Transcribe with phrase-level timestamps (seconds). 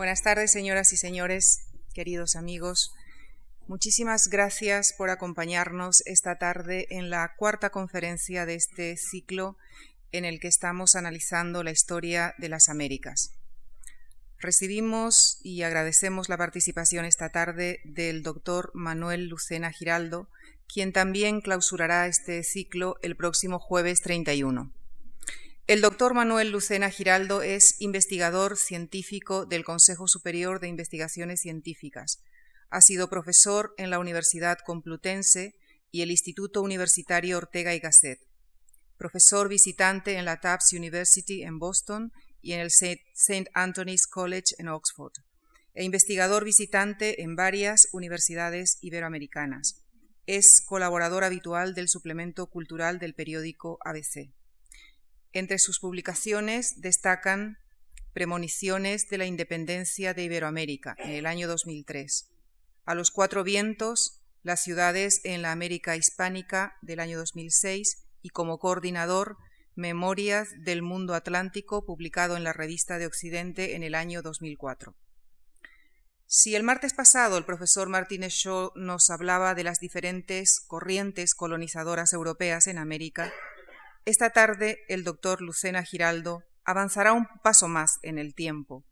[0.00, 2.94] Buenas tardes, señoras y señores, queridos amigos.
[3.68, 9.58] Muchísimas gracias por acompañarnos esta tarde en la cuarta conferencia de este ciclo
[10.10, 13.32] en el que estamos analizando la historia de las Américas.
[14.38, 20.30] Recibimos y agradecemos la participación esta tarde del doctor Manuel Lucena Giraldo,
[20.66, 24.72] quien también clausurará este ciclo el próximo jueves 31.
[25.70, 32.24] El doctor Manuel Lucena Giraldo es investigador científico del Consejo Superior de Investigaciones Científicas.
[32.70, 35.54] Ha sido profesor en la Universidad Complutense
[35.92, 38.18] y el Instituto Universitario Ortega y Gasset.
[38.96, 42.10] Profesor visitante en la Tufts University en Boston
[42.42, 43.48] y en el St.
[43.54, 45.12] Anthony's College en Oxford.
[45.74, 49.84] E investigador visitante en varias universidades iberoamericanas.
[50.26, 54.32] Es colaborador habitual del suplemento cultural del periódico ABC.
[55.32, 57.58] Entre sus publicaciones destacan
[58.12, 62.28] Premoniciones de la Independencia de Iberoamérica en el año 2003,
[62.84, 68.58] A los Cuatro Vientos, las ciudades en la América Hispánica del año 2006 y como
[68.58, 69.36] coordinador
[69.76, 74.96] Memorias del Mundo Atlántico, publicado en la Revista de Occidente en el año 2004.
[76.26, 82.12] Si el martes pasado el profesor Martínez Shaw nos hablaba de las diferentes corrientes colonizadoras
[82.12, 83.32] europeas en América,
[84.04, 88.84] esta tarde el doctor Lucena Giraldo avanzará un paso más en el tiempo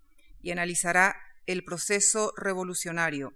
[0.42, 3.34] y analizará el proceso revolucionario,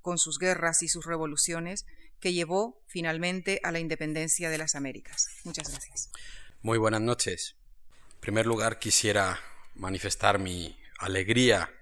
[0.00, 1.86] con sus guerras y sus revoluciones,
[2.20, 5.28] que llevó finalmente a la independencia de las Américas.
[5.44, 6.10] Muchas gracias.
[6.60, 7.56] Muy buenas noches.
[8.14, 9.40] En primer lugar, quisiera
[9.74, 11.72] manifestar mi alegría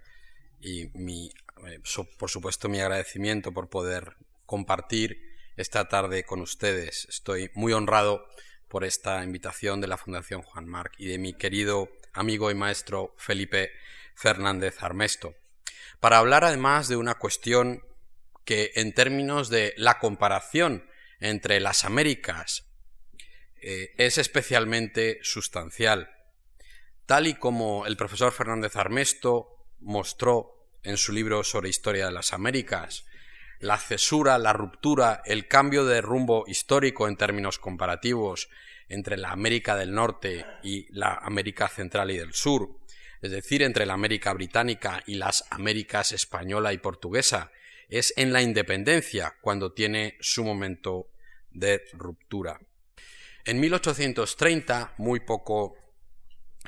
[0.60, 1.32] y mi,
[1.66, 1.80] eh,
[2.18, 5.20] por supuesto mi agradecimiento por poder compartir
[5.56, 7.06] esta tarde con ustedes.
[7.08, 8.26] Estoy muy honrado
[8.70, 13.14] por esta invitación de la Fundación Juan Marc y de mi querido amigo y maestro
[13.18, 13.72] Felipe
[14.14, 15.34] Fernández Armesto,
[15.98, 17.82] para hablar además de una cuestión
[18.44, 22.70] que en términos de la comparación entre las Américas
[23.60, 26.08] eh, es especialmente sustancial.
[27.06, 32.32] Tal y como el profesor Fernández Armesto mostró en su libro sobre historia de las
[32.32, 33.04] Américas,
[33.60, 38.48] la cesura, la ruptura, el cambio de rumbo histórico en términos comparativos
[38.88, 42.80] entre la América del Norte y la América Central y del Sur,
[43.20, 47.52] es decir, entre la América Británica y las Américas española y portuguesa,
[47.88, 51.10] es en la independencia cuando tiene su momento
[51.50, 52.60] de ruptura.
[53.44, 55.76] En 1830, muy poco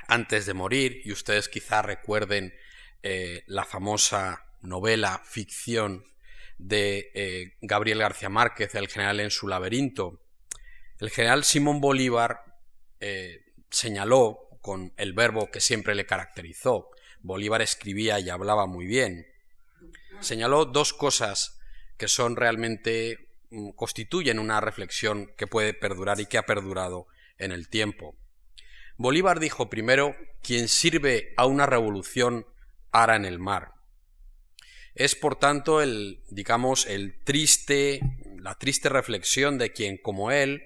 [0.09, 2.55] antes de morir, y ustedes quizá recuerden
[3.03, 6.05] eh, la famosa novela ficción
[6.63, 10.21] de eh, Gabriel García Márquez, El general en su laberinto,
[11.01, 12.45] el general Simón Bolívar
[13.01, 13.41] eh,
[13.71, 16.91] señaló con el verbo que siempre le caracterizó,
[17.21, 19.27] Bolívar escribía y hablaba muy bien,
[20.21, 21.59] señaló dos cosas
[21.97, 27.09] que son realmente mm, constituyen una reflexión que puede perdurar y que ha perdurado
[27.39, 28.17] en el tiempo.
[28.97, 32.47] Bolívar dijo primero, quien sirve a una revolución
[32.93, 33.73] ara en el mar.
[34.95, 38.01] Es por tanto el, digamos, el triste,
[38.39, 40.65] la triste reflexión de quien, como él,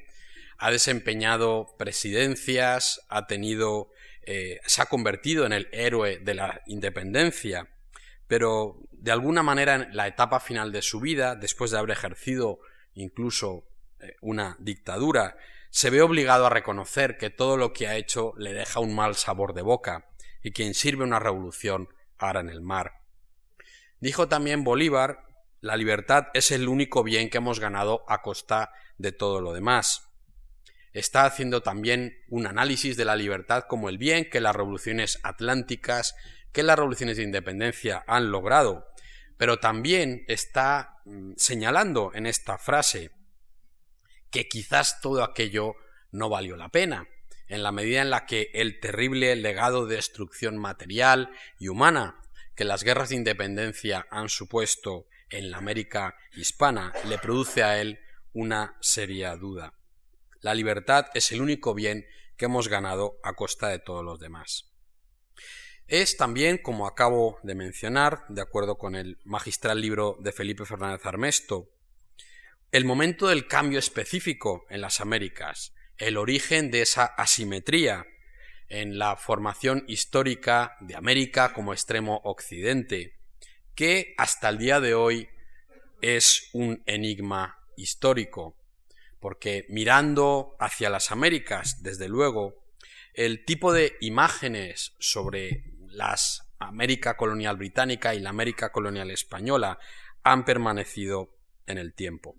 [0.58, 3.90] ha desempeñado presidencias, ha tenido,
[4.22, 7.68] eh, se ha convertido en el héroe de la independencia,
[8.26, 12.58] pero de alguna manera en la etapa final de su vida, después de haber ejercido
[12.94, 13.68] incluso
[14.00, 15.36] eh, una dictadura,
[15.70, 19.14] se ve obligado a reconocer que todo lo que ha hecho le deja un mal
[19.14, 20.08] sabor de boca
[20.42, 21.88] y quien sirve una revolución
[22.18, 23.05] ara en el mar.
[24.06, 25.24] Dijo también Bolívar,
[25.60, 30.12] la libertad es el único bien que hemos ganado a costa de todo lo demás.
[30.92, 36.14] Está haciendo también un análisis de la libertad como el bien que las revoluciones atlánticas,
[36.52, 38.86] que las revoluciones de independencia han logrado,
[39.38, 43.10] pero también está mm, señalando en esta frase
[44.30, 45.74] que quizás todo aquello
[46.12, 47.08] no valió la pena,
[47.48, 52.20] en la medida en la que el terrible legado de destrucción material y humana
[52.56, 58.00] que las guerras de independencia han supuesto en la América hispana le produce a él
[58.32, 59.74] una seria duda.
[60.40, 64.72] La libertad es el único bien que hemos ganado a costa de todos los demás.
[65.86, 71.06] Es también, como acabo de mencionar, de acuerdo con el magistral libro de Felipe Fernández
[71.06, 71.70] Armesto,
[72.72, 78.06] el momento del cambio específico en las Américas, el origen de esa asimetría
[78.68, 83.18] en la formación histórica de América como extremo occidente,
[83.74, 85.28] que hasta el día de hoy
[86.00, 88.56] es un enigma histórico,
[89.20, 92.64] porque mirando hacia las Américas, desde luego,
[93.14, 99.78] el tipo de imágenes sobre las América colonial británica y la América colonial española
[100.22, 101.30] han permanecido
[101.66, 102.34] en el tiempo.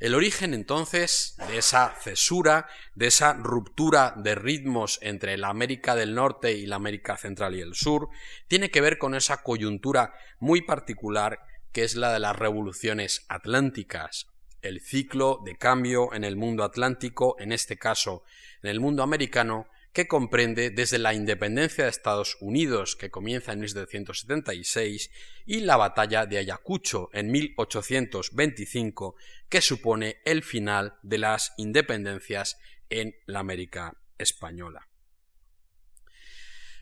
[0.00, 6.14] El origen entonces de esa cesura, de esa ruptura de ritmos entre la América del
[6.14, 8.08] Norte y la América Central y el Sur,
[8.46, 11.40] tiene que ver con esa coyuntura muy particular
[11.72, 14.28] que es la de las revoluciones atlánticas,
[14.62, 18.22] el ciclo de cambio en el mundo atlántico, en este caso
[18.62, 23.60] en el mundo americano, que comprende desde la independencia de Estados Unidos, que comienza en
[23.60, 25.10] 1776,
[25.46, 29.16] y la batalla de Ayacucho en 1825,
[29.48, 32.58] que supone el final de las independencias
[32.90, 34.88] en la América española.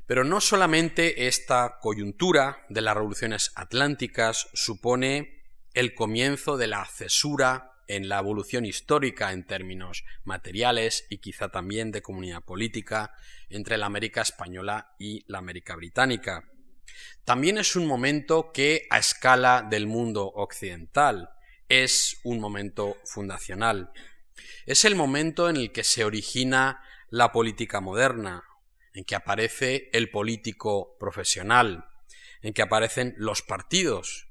[0.07, 5.43] Pero no solamente esta coyuntura de las revoluciones atlánticas supone
[5.75, 11.93] el comienzo de la cesura en la evolución histórica en términos materiales y quizá también
[11.93, 13.15] de comunidad política
[13.49, 16.45] entre la América española y la América británica.
[17.25, 21.31] También es un momento que a escala del mundo occidental
[21.69, 23.91] es un momento fundacional.
[24.67, 28.45] Es el momento en el que se origina la política moderna,
[28.93, 31.87] en que aparece el político profesional,
[32.43, 34.26] en que aparecen los partidos,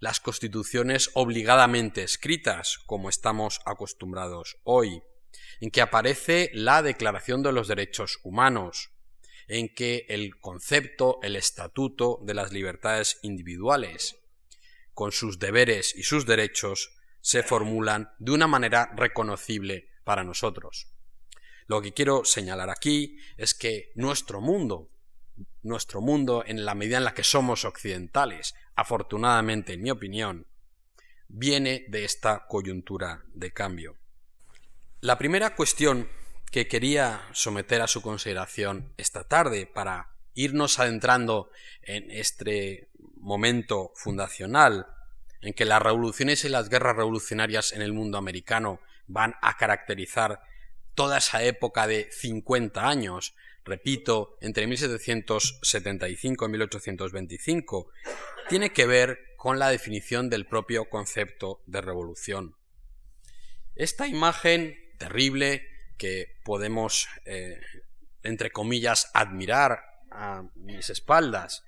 [0.00, 5.02] las constituciones obligadamente escritas, como estamos acostumbrados hoy,
[5.60, 8.90] en que aparece la Declaración de los Derechos Humanos,
[9.48, 14.16] en que el concepto, el estatuto de las libertades individuales,
[14.92, 20.88] con sus deberes y sus derechos, se formulan de una manera reconocible para nosotros.
[21.66, 24.90] Lo que quiero señalar aquí es que nuestro mundo,
[25.62, 30.46] nuestro mundo en la medida en la que somos occidentales, afortunadamente en mi opinión,
[31.28, 33.96] viene de esta coyuntura de cambio.
[35.00, 36.08] La primera cuestión
[36.50, 41.50] que quería someter a su consideración esta tarde para irnos adentrando
[41.82, 44.86] en este momento fundacional
[45.40, 50.40] en que las revoluciones y las guerras revolucionarias en el mundo americano van a caracterizar
[50.94, 53.34] toda esa época de 50 años,
[53.66, 57.90] repito, entre 1775 y 1825,
[58.48, 62.56] tiene que ver con la definición del propio concepto de revolución.
[63.74, 65.66] Esta imagen terrible
[65.98, 67.60] que podemos, eh,
[68.22, 71.64] entre comillas, admirar a mis espaldas,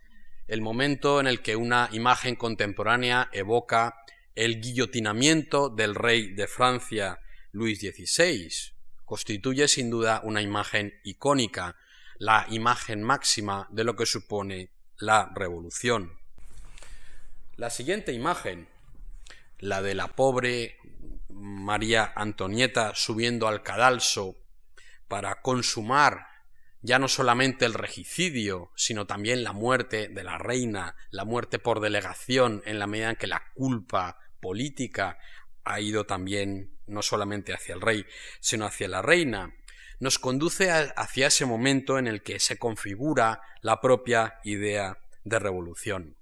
[0.47, 3.95] el momento en el que una imagen contemporánea evoca
[4.35, 7.21] el guillotinamiento del rey de Francia
[7.53, 8.49] Luis XVI,
[9.05, 11.77] constituye sin duda una imagen icónica,
[12.19, 16.19] la imagen máxima de lo que supone la revolución.
[17.57, 18.69] La siguiente imagen,
[19.59, 20.79] la de la pobre
[21.29, 24.37] María Antonieta subiendo al cadalso
[25.07, 26.27] para consumar
[26.81, 31.81] ya no solamente el regicidio, sino también la muerte de la reina, la muerte por
[31.81, 35.19] delegación, en la medida en que la culpa política
[35.65, 38.07] ha ido también no solamente hacia el rey,
[38.41, 39.55] sino hacia la reina,
[40.01, 46.17] nos conduce hacia ese momento en el que se configura la propia idea de revolución.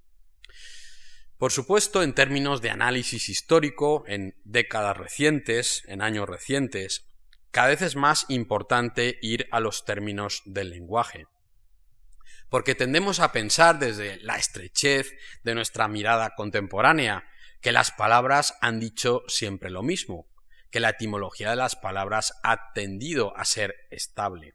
[1.39, 7.11] Por supuesto, en términos de análisis histórico, en décadas recientes, en años recientes,
[7.51, 11.27] cada vez es más importante ir a los términos del lenguaje.
[12.49, 15.13] Porque tendemos a pensar desde la estrechez
[15.43, 17.25] de nuestra mirada contemporánea
[17.61, 20.29] que las palabras han dicho siempre lo mismo,
[20.71, 24.55] que la etimología de las palabras ha tendido a ser estable.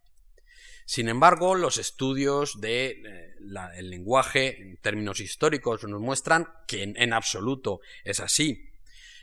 [0.85, 7.79] Sin embargo, los estudios del eh, lenguaje en términos históricos nos muestran que en absoluto
[8.03, 8.71] es así,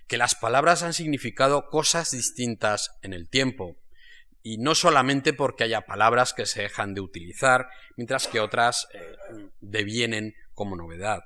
[0.07, 3.77] que las palabras han significado cosas distintas en el tiempo,
[4.43, 9.51] y no solamente porque haya palabras que se dejan de utilizar, mientras que otras eh,
[9.61, 11.21] devienen como novedad.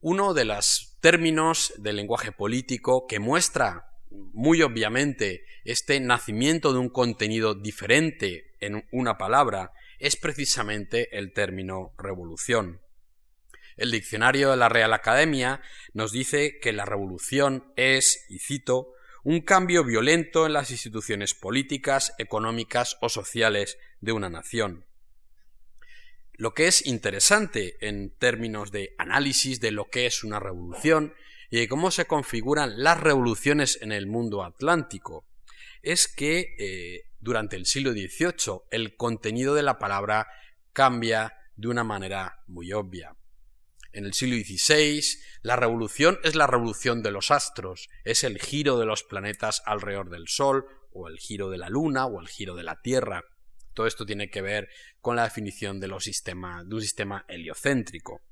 [0.00, 6.88] Uno de los términos del lenguaje político que muestra muy obviamente este nacimiento de un
[6.88, 12.80] contenido diferente en una palabra es precisamente el término revolución.
[13.76, 15.62] El diccionario de la Real Academia
[15.94, 22.14] nos dice que la revolución es, y cito, un cambio violento en las instituciones políticas,
[22.18, 24.86] económicas o sociales de una nación.
[26.32, 31.14] Lo que es interesante en términos de análisis de lo que es una revolución
[31.50, 35.26] y de cómo se configuran las revoluciones en el mundo atlántico
[35.82, 40.28] es que eh, durante el siglo XVIII el contenido de la palabra
[40.72, 43.16] cambia de una manera muy obvia.
[43.92, 45.02] En el siglo XVI,
[45.42, 50.10] la revolución es la revolución de los astros, es el giro de los planetas alrededor
[50.10, 53.24] del Sol, o el giro de la Luna, o el giro de la Tierra.
[53.74, 54.68] Todo esto tiene que ver
[55.00, 58.22] con la definición de, los de un sistema heliocéntrico.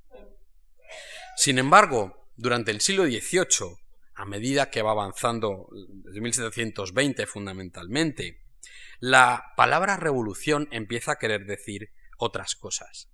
[1.37, 3.79] Sin embargo, durante el siglo XVIII,
[4.15, 5.69] a medida que va avanzando
[6.05, 8.45] desde 1720 fundamentalmente,
[9.01, 13.11] la palabra revolución empieza a querer decir otras cosas.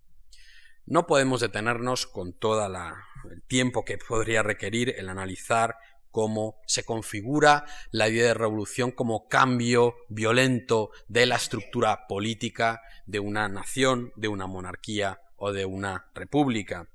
[0.85, 5.77] No podemos detenernos con todo el tiempo que podría requerir el analizar
[6.11, 13.21] cómo se configura la idea de revolución como cambio violento de la estructura política de
[13.21, 16.91] una nación, de una monarquía o de una república.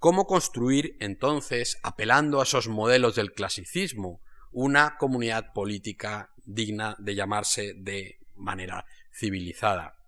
[0.00, 7.74] ¿Cómo construir entonces, apelando a esos modelos del clasicismo, una comunidad política digna de llamarse
[7.76, 9.98] de manera civilizada?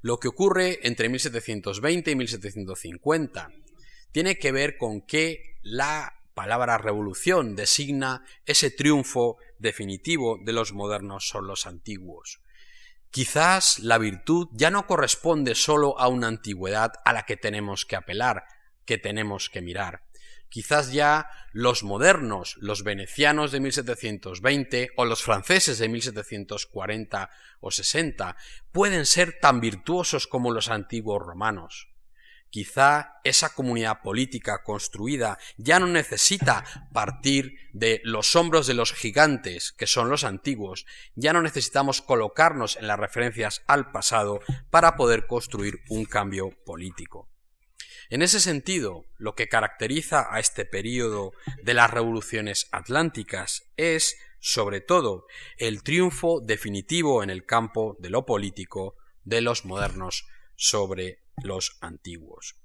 [0.00, 3.50] Lo que ocurre entre 1720 y 1750
[4.12, 11.28] tiene que ver con que la palabra revolución designa ese triunfo definitivo de los modernos
[11.28, 12.40] sobre los antiguos.
[13.10, 17.96] Quizás la virtud ya no corresponde solo a una antigüedad a la que tenemos que
[17.96, 18.44] apelar,
[18.84, 20.02] que tenemos que mirar.
[20.48, 28.36] Quizás ya los modernos, los venecianos de 1720 o los franceses de 1740 o 60
[28.70, 31.93] pueden ser tan virtuosos como los antiguos romanos.
[32.54, 39.72] Quizá esa comunidad política construida ya no necesita partir de los hombros de los gigantes,
[39.72, 44.38] que son los antiguos, ya no necesitamos colocarnos en las referencias al pasado
[44.70, 47.28] para poder construir un cambio político.
[48.08, 51.32] En ese sentido, lo que caracteriza a este período
[51.64, 55.26] de las revoluciones atlánticas es, sobre todo,
[55.58, 58.94] el triunfo definitivo en el campo de lo político
[59.24, 62.56] de los modernos sobre los antiguos.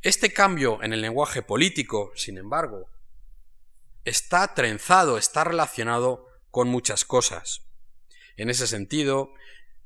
[0.00, 2.90] Este cambio en el lenguaje político, sin embargo,
[4.04, 7.62] está trenzado, está relacionado con muchas cosas.
[8.36, 9.32] En ese sentido,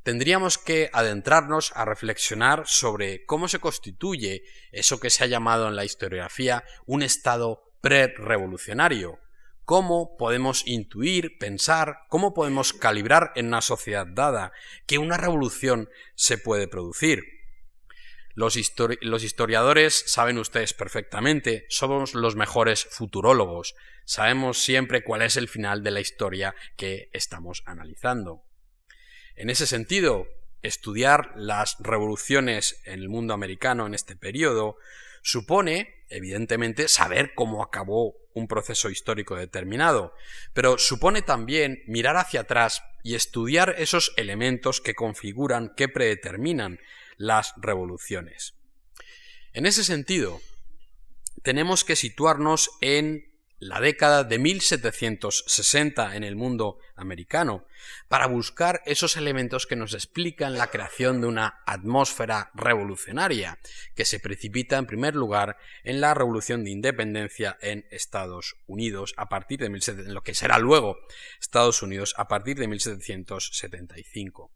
[0.02, 5.76] tendríamos que adentrarnos a reflexionar sobre cómo se constituye eso que se ha llamado en
[5.76, 9.18] la historiografía un estado pre-revolucionario,
[9.66, 14.52] cómo podemos intuir, pensar, cómo podemos calibrar en una sociedad dada
[14.86, 17.24] que una revolución se puede producir.
[18.36, 25.82] Los, historiadores saben ustedes perfectamente, somos los mejores futurólogos, sabemos siempre cuál es el final
[25.82, 28.44] de la historia que estamos analizando.
[29.34, 30.28] En ese sentido,
[30.62, 34.76] estudiar las revoluciones en el mundo americano en este periodo
[35.22, 40.14] supone, evidentemente, saber cómo acabó un proceso histórico determinado,
[40.52, 46.78] pero supone también mirar hacia atrás y estudiar esos elementos que configuran, que predeterminan
[47.16, 48.54] las revoluciones.
[49.52, 50.40] En ese sentido,
[51.42, 53.25] tenemos que situarnos en
[53.58, 57.64] la década de 1760 en el mundo americano,
[58.08, 63.58] para buscar esos elementos que nos explican la creación de una atmósfera revolucionaria,
[63.94, 69.28] que se precipita en primer lugar en la revolución de independencia en Estados Unidos a
[69.28, 69.70] partir de
[70.08, 70.98] lo que será luego
[71.40, 74.52] Estados Unidos a partir de 1775.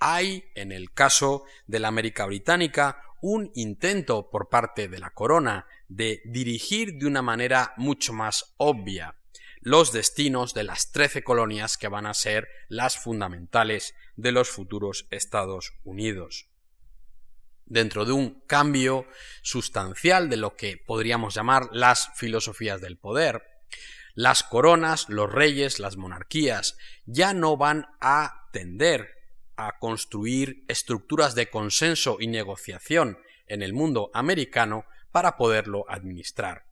[0.00, 5.66] Hay, en el caso de la América Británica, un intento por parte de la corona
[5.88, 9.16] de dirigir de una manera mucho más obvia
[9.60, 15.06] los destinos de las trece colonias que van a ser las fundamentales de los futuros
[15.10, 16.48] Estados Unidos.
[17.66, 19.06] Dentro de un cambio
[19.42, 23.42] sustancial de lo que podríamos llamar las filosofías del poder,
[24.14, 29.17] las coronas, los reyes, las monarquías ya no van a tender
[29.58, 36.64] a construir estructuras de consenso y negociación en el mundo americano para poderlo administrar.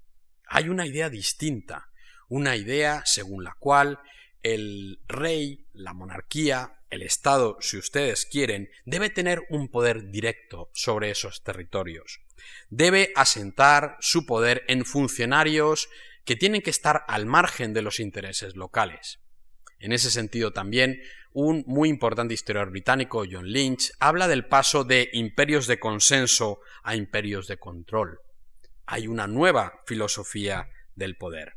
[0.46, 1.88] Hay una idea distinta,
[2.28, 3.98] una idea según la cual
[4.42, 11.10] el rey, la monarquía, el Estado, si ustedes quieren, debe tener un poder directo sobre
[11.10, 12.20] esos territorios.
[12.70, 15.88] Debe asentar su poder en funcionarios
[16.24, 19.18] que tienen que estar al margen de los intereses locales.
[19.78, 21.00] En ese sentido también,
[21.33, 26.97] un muy importante historiador británico, John Lynch, habla del paso de imperios de consenso a
[26.97, 28.21] imperios de control.
[28.87, 31.54] Hay una nueva filosofía del poder.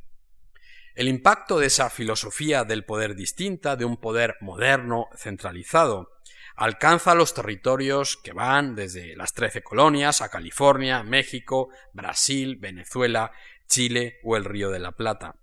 [0.96, 6.10] El impacto de esa filosofía del poder distinta, de un poder moderno, centralizado,
[6.58, 13.32] alcanza los territorios que van desde las trece colonias a California, México, Brasil, Venezuela,
[13.66, 15.36] Chile o el Río de la Plata.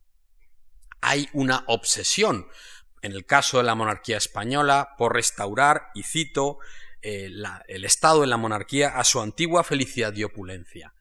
[1.09, 2.49] Hay una obsesión,
[3.01, 6.59] en el caso de la monarquía española, por restaurar, y cito,
[7.01, 7.31] eh,
[7.69, 10.95] el estado de la monarquía a su antigua felicidad y opulencia.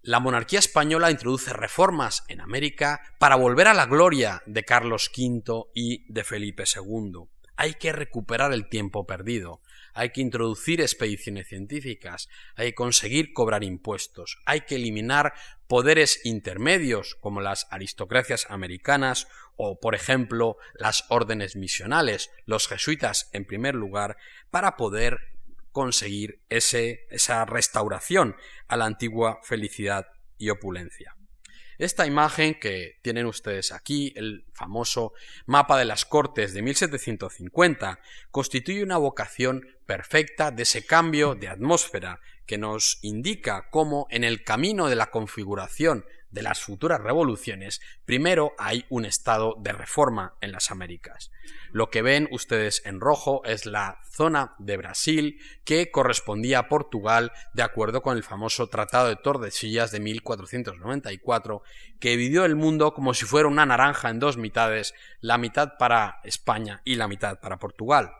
[0.00, 5.64] La monarquía española introduce reformas en América para volver a la gloria de Carlos V
[5.74, 7.28] y de Felipe II.
[7.56, 9.60] Hay que recuperar el tiempo perdido,
[9.94, 15.34] hay que introducir expediciones científicas, hay que conseguir cobrar impuestos, hay que eliminar
[15.66, 23.44] poderes intermedios como las aristocracias americanas o, por ejemplo, las órdenes misionales, los jesuitas en
[23.44, 24.16] primer lugar,
[24.50, 25.18] para poder
[25.72, 28.36] conseguir esa restauración
[28.68, 30.06] a la antigua felicidad
[30.36, 31.16] y opulencia.
[31.82, 35.14] Esta imagen que tienen ustedes aquí, el famoso
[35.46, 37.98] mapa de las Cortes de 1750,
[38.30, 44.44] constituye una vocación perfecta de ese cambio de atmósfera que nos indica cómo en el
[44.44, 50.50] camino de la configuración de las futuras revoluciones, primero hay un estado de reforma en
[50.50, 51.30] las Américas.
[51.70, 57.32] Lo que ven ustedes en rojo es la zona de Brasil que correspondía a Portugal
[57.54, 61.62] de acuerdo con el famoso Tratado de Tordesillas de 1494
[62.00, 66.20] que dividió el mundo como si fuera una naranja en dos mitades, la mitad para
[66.24, 68.12] España y la mitad para Portugal.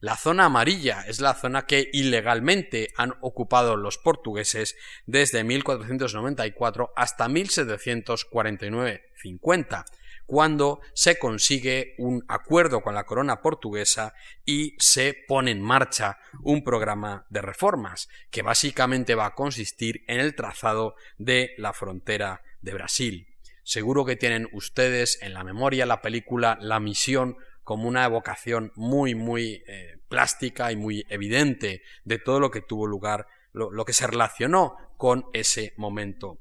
[0.00, 7.26] La zona amarilla es la zona que ilegalmente han ocupado los portugueses desde 1494 hasta
[7.28, 9.84] 1749-50,
[10.26, 16.62] cuando se consigue un acuerdo con la corona portuguesa y se pone en marcha un
[16.62, 22.74] programa de reformas que básicamente va a consistir en el trazado de la frontera de
[22.74, 23.34] Brasil.
[23.64, 27.36] Seguro que tienen ustedes en la memoria la película La misión
[27.68, 32.86] como una evocación muy, muy eh, plástica y muy evidente de todo lo que tuvo
[32.86, 36.38] lugar, lo, que se relacionó con ese momento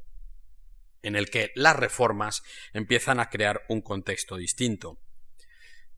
[1.01, 5.01] en el que las reformas empiezan a crear un contexto distinto.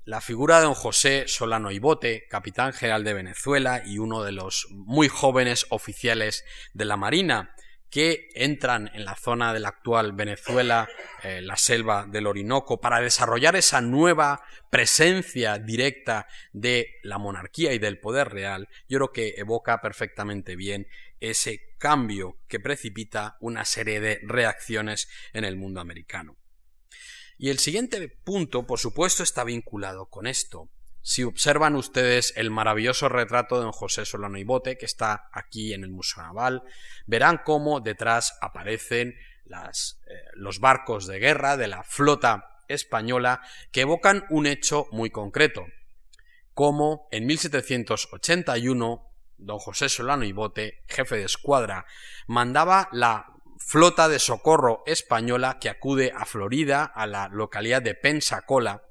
[0.04, 4.66] La figura de don José Solano Ibote, capitán general de Venezuela y uno de los
[4.72, 7.54] muy jóvenes oficiales de la Marina,
[7.90, 10.88] que entran en la zona de la actual Venezuela,
[11.24, 17.80] eh, la selva del Orinoco, para desarrollar esa nueva presencia directa de la monarquía y
[17.80, 20.88] del poder real, yo creo que evoca perfectamente bien
[21.20, 26.38] ese cambio que precipita una serie de reacciones en el mundo americano.
[27.38, 30.70] Y el siguiente punto, por supuesto, está vinculado con esto.
[31.02, 35.74] Si observan ustedes el maravilloso retrato de don José Solano y Bote, que está aquí
[35.74, 36.64] en el Museo Naval,
[37.08, 39.16] verán cómo detrás aparecen
[39.50, 39.72] eh,
[40.34, 45.66] los barcos de guerra de la flota española que evocan un hecho muy concreto,
[46.54, 49.06] como en 1781
[49.38, 51.86] don José Solano y Bote, jefe de escuadra,
[52.28, 58.84] mandaba la flota de socorro española que acude a Florida, a la localidad de Pensacola,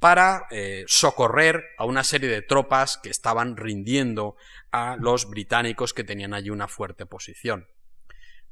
[0.00, 4.34] para eh, socorrer a una serie de tropas que estaban rindiendo
[4.72, 7.68] a los británicos que tenían allí una fuerte posición.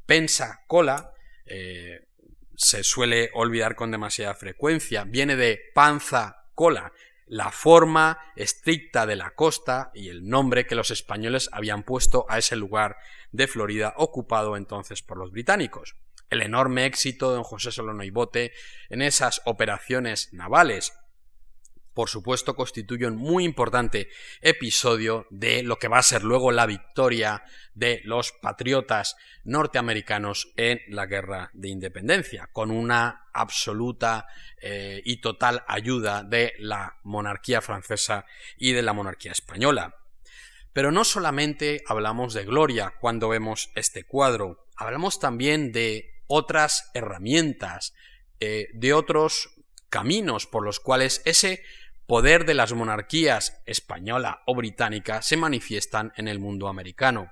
[0.04, 1.12] Pensacola
[1.46, 2.06] eh,
[2.54, 6.92] se suele olvidar con demasiada frecuencia, viene de panza cola,
[7.26, 12.38] la forma estricta de la costa y el nombre que los españoles habían puesto a
[12.38, 12.96] ese lugar
[13.32, 15.96] de Florida ocupado entonces por los británicos.
[16.30, 18.52] El enorme éxito de don José Solano y Bote
[18.90, 20.92] en esas operaciones navales
[21.98, 24.08] por supuesto, constituye un muy importante
[24.40, 27.42] episodio de lo que va a ser luego la victoria
[27.74, 34.28] de los patriotas norteamericanos en la guerra de independencia, con una absoluta
[34.62, 39.96] eh, y total ayuda de la monarquía francesa y de la monarquía española.
[40.72, 47.92] Pero no solamente hablamos de gloria cuando vemos este cuadro, hablamos también de otras herramientas,
[48.38, 49.50] eh, de otros
[49.88, 51.64] caminos por los cuales ese
[52.08, 57.30] poder de las monarquías española o británica se manifiestan en el mundo americano.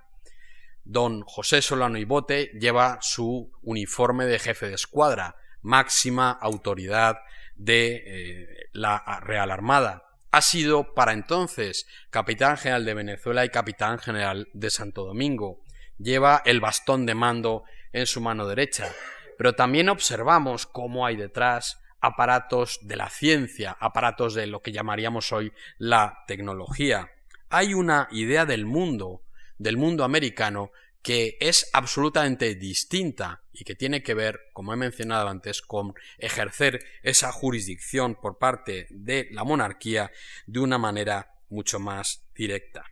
[0.85, 7.17] Don José Solano y Bote lleva su uniforme de jefe de escuadra, máxima autoridad
[7.57, 10.05] de eh, la Real Armada.
[10.31, 15.65] Ha sido para entonces capitán general de Venezuela y capitán general de Santo Domingo.
[15.99, 18.93] Lleva el bastón de mando en su mano derecha
[19.37, 25.33] pero también observamos cómo hay detrás aparatos de la ciencia, aparatos de lo que llamaríamos
[25.33, 27.11] hoy la tecnología.
[27.49, 29.23] Hay una idea del mundo,
[29.59, 35.29] del mundo americano, que es absolutamente distinta y que tiene que ver, como he mencionado
[35.29, 40.11] antes, con ejercer esa jurisdicción por parte de la monarquía
[40.47, 42.85] de una manera mucho más directa.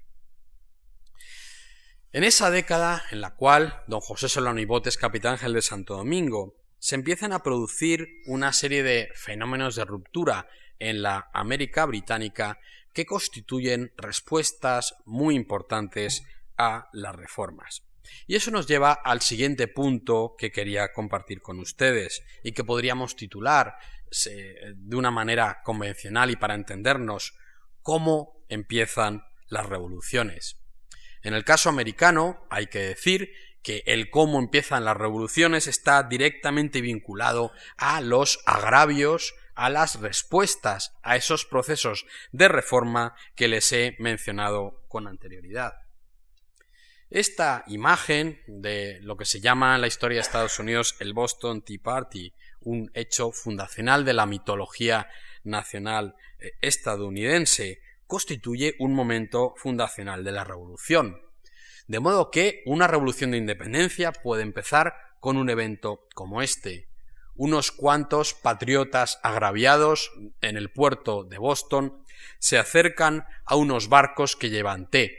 [2.13, 4.69] En esa década en la cual don José Solano y
[5.01, 6.55] capitán ángel de Santo Domingo,
[6.85, 12.61] se empiezan a producir una serie de fenómenos de ruptura en la América británica
[12.93, 16.25] que constituyen respuestas muy importantes
[16.59, 17.87] a las reformas.
[18.27, 23.17] Y eso nos lleva al siguiente punto que quería compartir con ustedes y que podríamos
[23.17, 23.77] titular
[24.75, 27.33] de una manera convencional y para entendernos
[27.81, 30.61] cómo empiezan las revoluciones.
[31.23, 33.33] En el caso americano, hay que decir
[33.65, 40.93] que el cómo empiezan las revoluciones está directamente vinculado a los agravios, a las respuestas
[41.03, 45.73] a esos procesos de reforma que les he mencionado con anterioridad.
[47.09, 51.63] Esta imagen de lo que se llama en la historia de Estados Unidos el Boston
[51.63, 55.09] Tea Party, un hecho fundacional de la mitología
[55.43, 61.24] nacional eh, estadounidense, constituye un momento fundacional de la revolución.
[61.87, 66.89] De modo que una revolución de independencia puede empezar con un evento como este.
[67.35, 72.05] Unos cuantos patriotas agraviados en el puerto de Boston
[72.39, 75.19] se acercan a unos barcos que llevan té.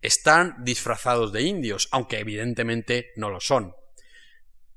[0.00, 3.74] Están disfrazados de indios, aunque evidentemente no lo son.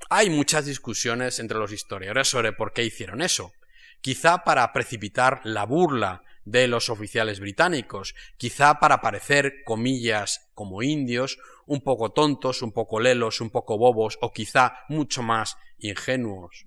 [0.09, 3.53] Hay muchas discusiones entre los historiadores sobre por qué hicieron eso.
[4.01, 11.39] Quizá para precipitar la burla de los oficiales británicos, quizá para parecer, comillas, como indios,
[11.65, 16.65] un poco tontos, un poco lelos, un poco bobos o quizá mucho más ingenuos.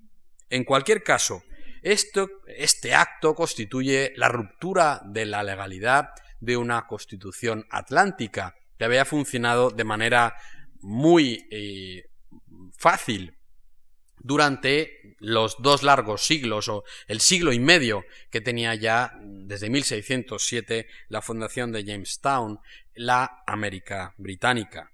[0.49, 1.43] En cualquier caso,
[1.81, 6.09] este acto constituye la ruptura de la legalidad
[6.41, 10.35] de una constitución atlántica que había funcionado de manera
[10.81, 12.03] muy eh,
[12.77, 13.37] fácil
[14.17, 20.87] durante los dos largos siglos o el siglo y medio que tenía ya desde 1607
[21.09, 22.59] la fundación de Jamestown,
[22.93, 24.91] la América británica.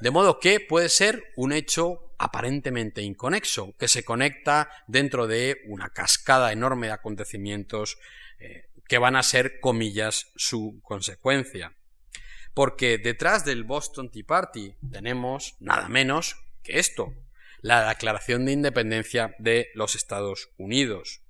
[0.00, 5.90] De modo que puede ser un hecho aparentemente inconexo, que se conecta dentro de una
[5.90, 7.98] cascada enorme de acontecimientos
[8.38, 11.74] eh, que van a ser, comillas, su consecuencia.
[12.54, 17.12] Porque detrás del Boston Tea Party tenemos nada menos que esto,
[17.60, 21.22] la Declaración de Independencia de los Estados Unidos,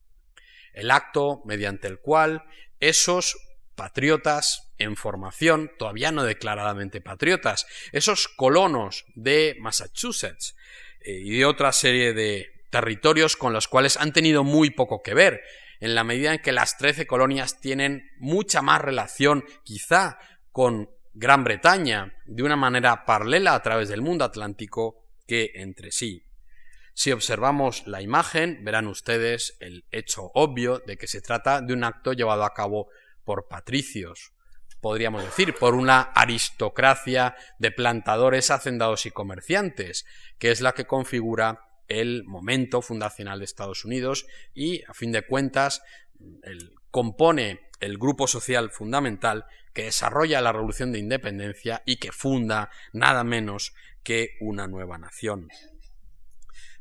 [0.72, 2.44] el acto mediante el cual
[2.80, 3.36] esos
[3.74, 10.56] patriotas en formación, todavía no declaradamente patriotas, esos colonos de Massachusetts
[11.00, 15.14] eh, y de otra serie de territorios con los cuales han tenido muy poco que
[15.14, 15.42] ver,
[15.80, 20.18] en la medida en que las trece colonias tienen mucha más relación quizá
[20.52, 26.24] con Gran Bretaña de una manera paralela a través del mundo atlántico que entre sí.
[26.94, 31.84] Si observamos la imagen, verán ustedes el hecho obvio de que se trata de un
[31.84, 32.88] acto llevado a cabo
[33.24, 34.32] por patricios,
[34.80, 40.06] podríamos decir, por una aristocracia de plantadores, hacendados y comerciantes,
[40.38, 45.26] que es la que configura el momento fundacional de Estados Unidos y, a fin de
[45.26, 45.82] cuentas,
[46.90, 53.24] compone el grupo social fundamental que desarrolla la Revolución de Independencia y que funda nada
[53.24, 53.74] menos
[54.06, 55.48] que una nueva nación.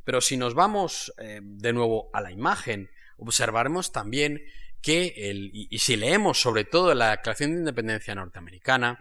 [0.04, 4.40] Pero si nos vamos eh, de nuevo a la imagen, observaremos también
[4.80, 9.00] que, el, y, si leemos sobre todo la Declaración de Independencia norteamericana,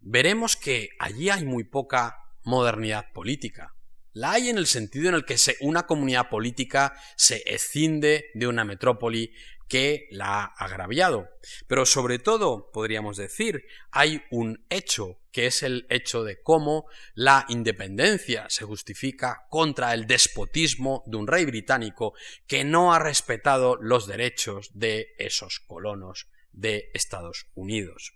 [0.00, 3.74] veremos que allí hay muy poca modernidad política.
[4.12, 8.64] La hay en el sentido en el que una comunidad política se escinde de una
[8.64, 9.32] metrópoli
[9.68, 11.28] que la ha agraviado.
[11.66, 17.44] Pero sobre todo, podríamos decir, hay un hecho, que es el hecho de cómo la
[17.48, 22.14] independencia se justifica contra el despotismo de un rey británico
[22.46, 28.12] que no ha respetado los derechos de esos colonos de Estados Unidos.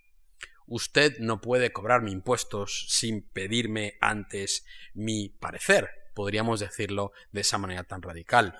[0.67, 7.85] Usted no puede cobrarme impuestos sin pedirme antes mi parecer, podríamos decirlo de esa manera
[7.85, 8.57] tan radical.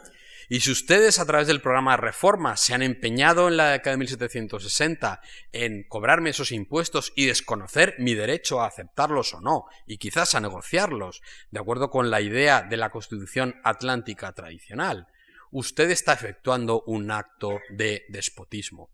[0.49, 3.99] Y si ustedes a través del programa reforma se han empeñado en la década de
[3.99, 5.21] 1760
[5.53, 10.41] en cobrarme esos impuestos y desconocer mi derecho a aceptarlos o no, y quizás a
[10.41, 15.07] negociarlos, de acuerdo con la idea de la Constitución Atlántica tradicional,
[15.51, 18.91] usted está efectuando un acto de despotismo.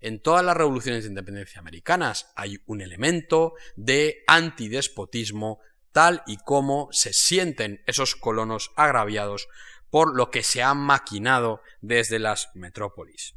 [0.00, 5.60] En todas las revoluciones de independencia americanas hay un elemento de antidespotismo
[5.92, 9.48] tal y como se sienten esos colonos agraviados
[9.90, 13.34] por lo que se ha maquinado desde las metrópolis.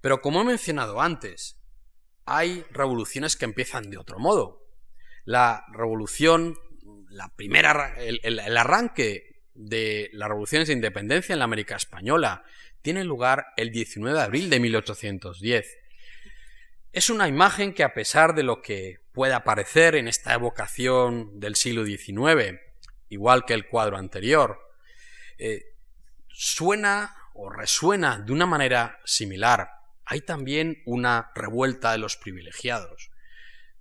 [0.00, 1.56] Pero como he mencionado antes,
[2.26, 4.66] hay revoluciones que empiezan de otro modo.
[5.24, 6.58] La revolución,
[7.08, 12.44] la primera, el, arranque de las revoluciones de independencia en la América Española
[12.82, 15.78] tiene lugar el 19 de abril de 1810.
[16.92, 21.56] Es una imagen que a pesar de lo que pueda parecer en esta evocación del
[21.56, 22.60] siglo XIX,
[23.08, 24.60] igual que el cuadro anterior,
[25.38, 25.62] eh,
[26.28, 29.68] suena o resuena de una manera similar.
[30.04, 33.10] Hay también una revuelta de los privilegiados.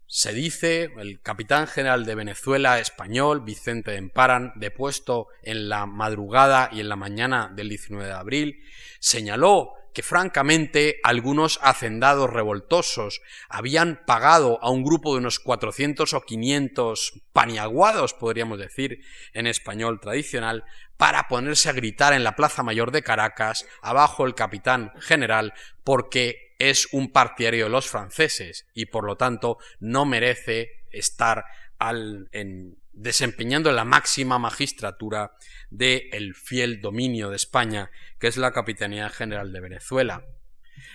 [0.07, 6.69] Se dice, el capitán general de Venezuela español, Vicente de Emparan, depuesto en la madrugada
[6.71, 8.63] y en la mañana del 19 de abril,
[8.99, 16.21] señaló que francamente algunos hacendados revoltosos habían pagado a un grupo de unos 400 o
[16.21, 19.01] 500 paniaguados, podríamos decir
[19.33, 20.63] en español tradicional,
[20.97, 25.53] para ponerse a gritar en la Plaza Mayor de Caracas, abajo el capitán general,
[25.83, 31.45] porque es un partidario de los franceses y por lo tanto no merece estar
[31.79, 35.35] al, en, desempeñando la máxima magistratura
[35.69, 40.25] del fiel dominio de España, que es la Capitanía General de Venezuela.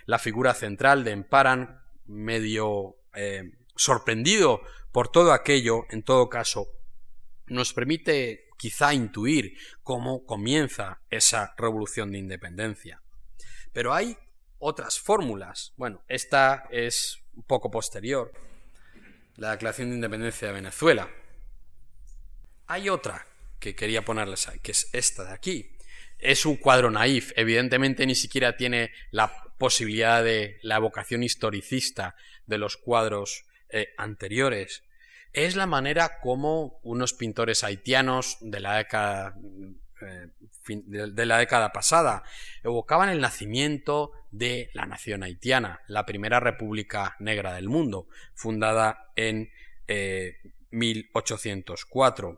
[0.06, 6.68] La figura central de Emparan, medio eh, sorprendido por todo aquello, en todo caso,
[7.46, 13.00] nos permite quizá intuir cómo comienza esa revolución de independencia.
[13.72, 14.18] Pero hay
[14.58, 15.72] otras fórmulas.
[15.76, 18.32] Bueno, esta es un poco posterior,
[19.36, 21.08] la Declaración de Independencia de Venezuela.
[22.66, 23.26] Hay otra
[23.60, 25.76] que quería ponerles ahí, que es esta de aquí.
[26.18, 32.16] Es un cuadro naif, evidentemente ni siquiera tiene la posibilidad de la evocación historicista
[32.46, 34.82] de los cuadros eh, anteriores.
[35.32, 39.34] Es la manera como unos pintores haitianos de la década
[40.00, 40.28] eh,
[40.68, 42.22] de la década pasada,
[42.62, 49.50] evocaban el nacimiento de la nación haitiana, la primera república negra del mundo, fundada en
[50.70, 52.30] 1804.
[52.30, 52.36] Eh,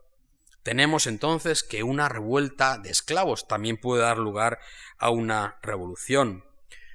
[0.63, 4.61] Tenemos entonces que una revuelta de esclavos también puede dar lugar
[4.99, 6.45] a una revolución.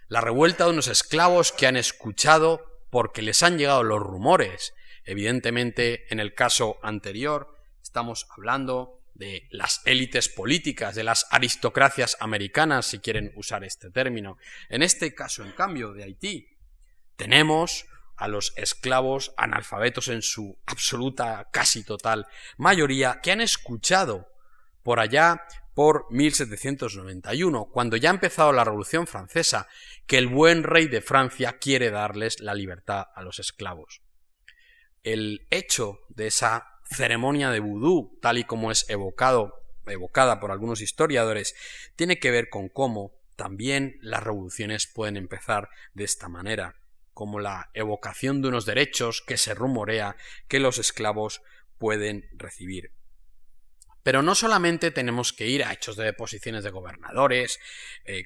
[0.08, 4.74] La revuelta de unos esclavos que han escuchado porque les han llegado los rumores.
[5.06, 12.88] Evidentemente, en el caso anterior, estamos hablando de las élites políticas, de las aristocracias americanas,
[12.88, 14.38] si quieren usar este término.
[14.70, 16.50] En este caso, en cambio, de Haití,
[17.16, 17.86] tenemos
[18.18, 24.28] a los esclavos analfabetos en su absoluta, casi total mayoría, que han escuchado
[24.84, 29.68] por allá por 1791, cuando ya ha empezado la Revolución Francesa,
[30.08, 34.02] que el buen rey de Francia quiere darles la libertad a los esclavos.
[35.06, 39.54] El hecho de esa ceremonia de vudú, tal y como es evocado,
[39.86, 41.54] evocada por algunos historiadores,
[41.96, 46.76] tiene que ver con cómo también las revoluciones pueden empezar de esta manera,
[47.14, 50.16] como la evocación de unos derechos que se rumorea
[50.48, 51.44] que los esclavos
[51.78, 52.92] pueden recibir.
[54.02, 57.60] Pero no solamente tenemos que ir a hechos de deposiciones de gobernadores,
[58.06, 58.24] eh,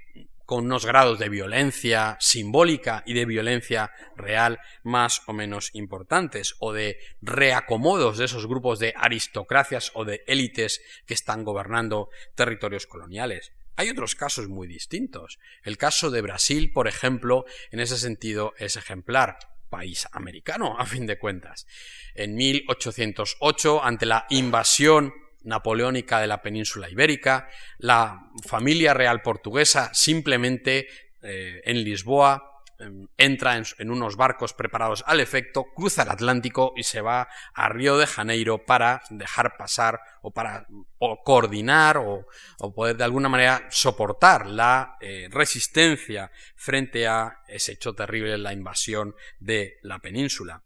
[0.49, 6.73] con unos grados de violencia simbólica y de violencia real más o menos importantes, o
[6.73, 13.53] de reacomodos de esos grupos de aristocracias o de élites que están gobernando territorios coloniales.
[13.75, 15.37] Hay otros casos muy distintos.
[15.61, 19.37] El caso de Brasil, por ejemplo, en ese sentido es ejemplar
[19.69, 21.67] país americano, a fin de cuentas.
[22.15, 30.87] En 1808, ante la invasión napoleónica de la península ibérica, la familia real portuguesa simplemente
[31.21, 36.83] eh, en Lisboa em, entra en, unos barcos preparados al efecto, cruza el Atlántico y
[36.83, 40.65] se va a Río de Janeiro para dejar pasar o para
[40.97, 42.25] coordinar o,
[42.73, 49.13] poder de alguna manera soportar la eh, resistencia frente a ese hecho terrible, la invasión
[49.39, 50.63] de la península.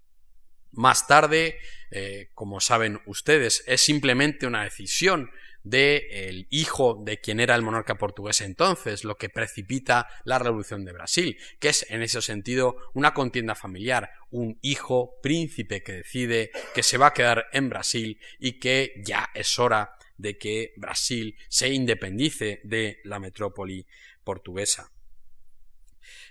[0.74, 1.60] Más tarde,
[1.92, 5.30] eh, como saben ustedes, es simplemente una decisión
[5.64, 10.92] del hijo de quien era el monarca portugués entonces, lo que precipita la revolución de
[10.92, 16.84] Brasil, que es en ese sentido una contienda familiar, un hijo príncipe que decide que
[16.84, 21.70] se va a quedar en Brasil y que ya es hora de que Brasil se
[21.70, 23.86] independice de la metrópoli
[24.24, 24.92] portuguesa.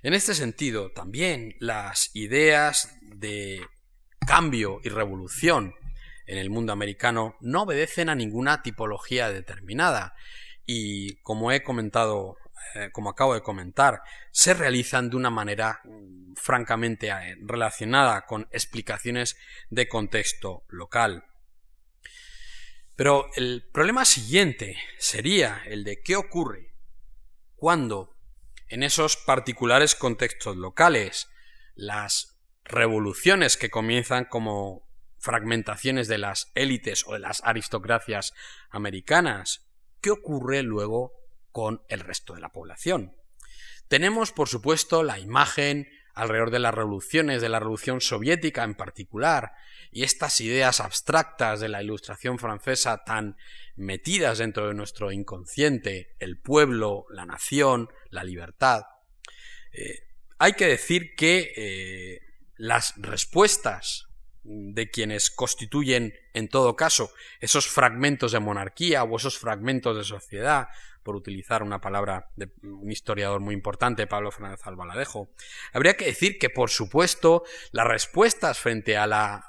[0.03, 3.65] En este sentido, también las ideas de
[4.33, 5.75] cambio y revolución
[6.27, 10.15] en el mundo americano no obedecen a ninguna tipología determinada
[10.65, 12.39] y como he comentado
[12.75, 18.49] eh, como acabo de comentar, se realizan de una manera mm, francamente eh, relacionada con
[18.53, 19.37] explicaciones
[19.69, 21.27] de contexto local.
[22.97, 26.73] Pero el problema siguiente sería el de qué ocurre
[27.55, 28.17] cuando
[28.69, 31.29] en esos particulares contextos locales
[31.75, 32.32] las
[32.65, 38.33] revoluciones que comienzan como fragmentaciones de las élites o de las aristocracias
[38.71, 39.67] americanas,
[40.01, 41.13] ¿qué ocurre luego
[41.53, 43.15] con el resto de la población?
[43.89, 49.53] Tenemos, por supuesto, la imagen alrededor de las revoluciones, de la revolución soviética en particular,
[49.91, 53.37] y estas ideas abstractas de la ilustración francesa tan
[53.77, 58.83] metidas dentro de nuestro inconsciente, el pueblo, la nación, la libertad.
[59.73, 60.01] Eh,
[60.39, 62.21] hay que decir que eh,
[62.63, 64.07] las respuestas
[64.45, 70.69] de quienes constituyen, en todo caso, esos fragmentos de monarquía o esos fragmentos de sociedad,
[71.03, 75.29] por utilizar una palabra de un historiador muy importante, Pablo Fernández Albaladejo,
[75.73, 79.43] habría que decir que, por supuesto, las respuestas frente al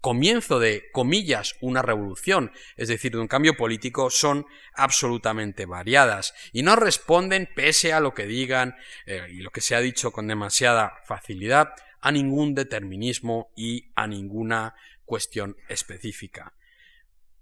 [0.00, 6.62] comienzo de, comillas, una revolución, es decir, de un cambio político, son absolutamente variadas y
[6.62, 8.74] no responden, pese a lo que digan
[9.04, 11.74] eh, y lo que se ha dicho con demasiada facilidad,
[12.06, 16.54] a ningún determinismo y a ninguna cuestión específica.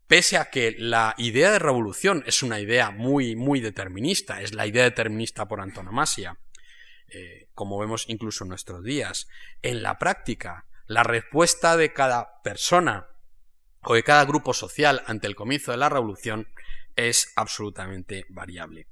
[0.06, 4.66] Pese a que la idea de revolución es una idea muy, muy determinista, es la
[4.66, 6.38] idea determinista por antonomasia,
[7.08, 9.28] eh, como vemos incluso en nuestros días,
[9.60, 13.06] en la práctica, la respuesta de cada persona
[13.82, 16.48] o de cada grupo social ante el comienzo de la revolución
[16.96, 18.88] es absolutamente variable.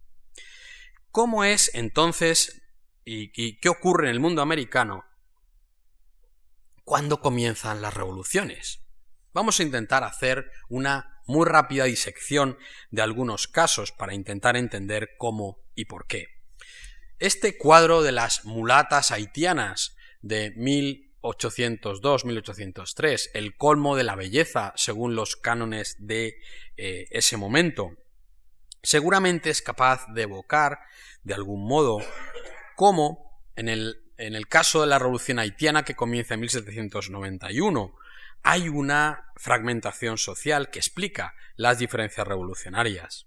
[1.10, 2.60] ¿Cómo es entonces
[3.06, 5.06] y qué ocurre en el mundo americano
[6.92, 8.82] cuando comienzan las revoluciones?
[9.32, 12.58] Vamos a intentar hacer una muy rápida disección
[12.90, 16.26] de algunos casos para intentar entender cómo y por qué.
[17.18, 25.36] Este cuadro de las mulatas haitianas de 1802-1803, el colmo de la belleza según los
[25.36, 26.34] cánones de
[26.76, 27.92] eh, ese momento,
[28.82, 30.80] seguramente es capaz de evocar
[31.22, 32.00] de algún modo
[32.76, 37.94] cómo en el, en el caso de la revolución haitiana que comienza en 1791,
[38.44, 43.26] hay una fragmentación social que explica las diferencias revolucionarias.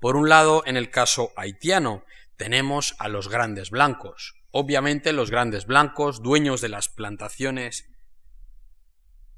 [0.00, 2.04] Por un lado, en el caso haitiano,
[2.36, 4.34] tenemos a los grandes blancos.
[4.50, 7.90] Obviamente los grandes blancos, dueños de las plantaciones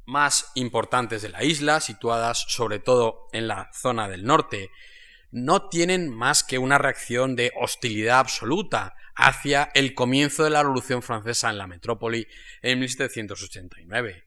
[0.07, 4.70] más importantes de la isla, situadas sobre todo en la zona del norte,
[5.35, 11.03] no tienen más que una reacción de hostilidad absoluta hacia el comienzo de la Revolución
[11.03, 12.27] Francesa en la metrópoli
[12.62, 14.25] en 1789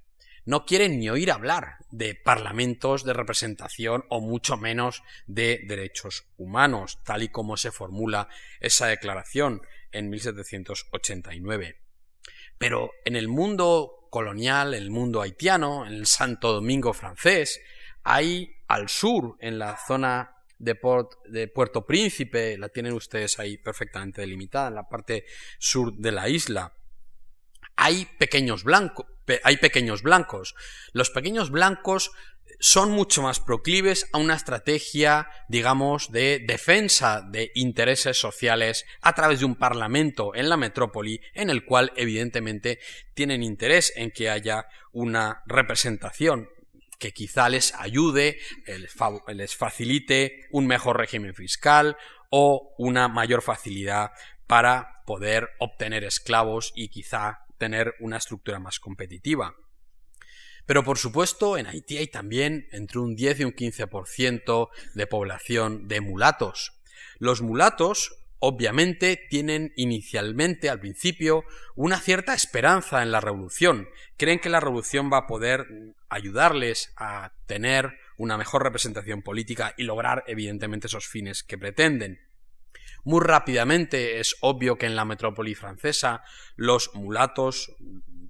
[0.48, 7.00] no quieren ni oír hablar de parlamentos de representación o mucho menos de derechos humanos,
[7.04, 8.30] tal y como se formula
[8.62, 11.82] esa declaración en 1789.
[12.58, 17.60] Pero en el mundo colonial, el mundo haitiano, en el Santo Domingo francés,
[18.04, 20.76] hay al sur, en la zona de,
[21.48, 25.26] Puerto Príncipe, la tienen ustedes ahí perfectamente delimitada, en la parte
[25.60, 26.74] sur de la isla,
[27.76, 29.06] hay pequeños blancos,
[29.44, 30.56] hay pequeños blancos.
[30.94, 32.12] Los pequeños blancos
[32.60, 39.40] son mucho más proclives a una estrategia, digamos, de defensa de intereses sociales a través
[39.40, 42.80] de un parlamento en la metrópoli, en el cual evidentemente
[43.14, 46.50] tienen interés en que haya una representación
[46.98, 48.40] que quizá les ayude,
[49.28, 51.98] les facilite un mejor régimen fiscal
[52.30, 54.12] o una mayor facilidad
[54.48, 59.56] para poder obtener esclavos y quizá tener una estructura más competitiva.
[60.66, 65.88] Pero por supuesto, en Haití hay también entre un 10 y un 15% de población
[65.88, 66.74] de mulatos.
[67.20, 71.44] Los mulatos, obviamente, tienen inicialmente, al principio,
[71.76, 73.90] una cierta esperanza en la revolución.
[74.18, 75.68] Creen que la revolución va a poder
[76.10, 82.20] ayudarles a tener una mejor representación política y lograr, evidentemente, esos fines que pretenden.
[83.04, 86.24] Muy rápidamente es obvio que en la metrópoli francesa
[86.56, 87.72] los mulatos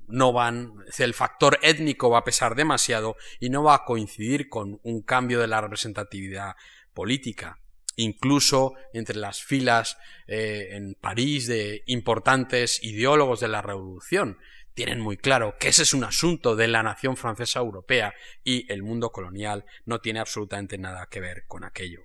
[0.07, 4.79] no van, el factor étnico va a pesar demasiado y no va a coincidir con
[4.83, 6.55] un cambio de la representatividad
[6.93, 7.59] política.
[7.99, 14.37] Incluso entre las filas eh, en París de importantes ideólogos de la revolución
[14.75, 18.83] tienen muy claro que ese es un asunto de la nación francesa europea y el
[18.83, 22.01] mundo colonial no tiene absolutamente nada que ver con aquello.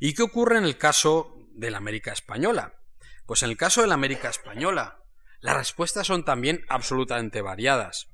[0.00, 2.80] ¿Y qué ocurre en el caso de la América Española?
[3.26, 5.04] Pues en el caso de la América Española,
[5.40, 8.08] las respuestas son también absolutamente variadas.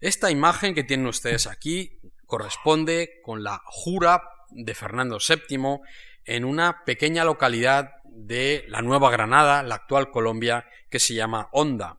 [0.00, 5.80] Esta imagen que tienen ustedes aquí corresponde con la jura de Fernando VII
[6.24, 11.98] en una pequeña localidad de la Nueva Granada, la actual Colombia, que se llama Honda.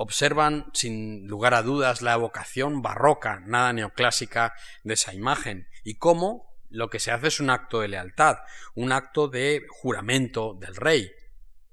[0.00, 6.54] observan sin lugar a dudas la evocación barroca, nada neoclásica, de esa imagen y cómo
[6.70, 8.38] lo que se hace es un acto de lealtad,
[8.74, 11.10] un acto de juramento del rey,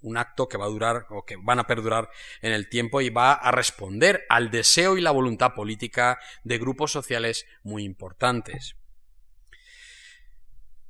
[0.02, 2.10] un acto que va a durar o que van a perdurar
[2.42, 6.92] en el tiempo y va a responder al deseo y la voluntad política de grupos
[6.92, 8.76] sociales muy importantes.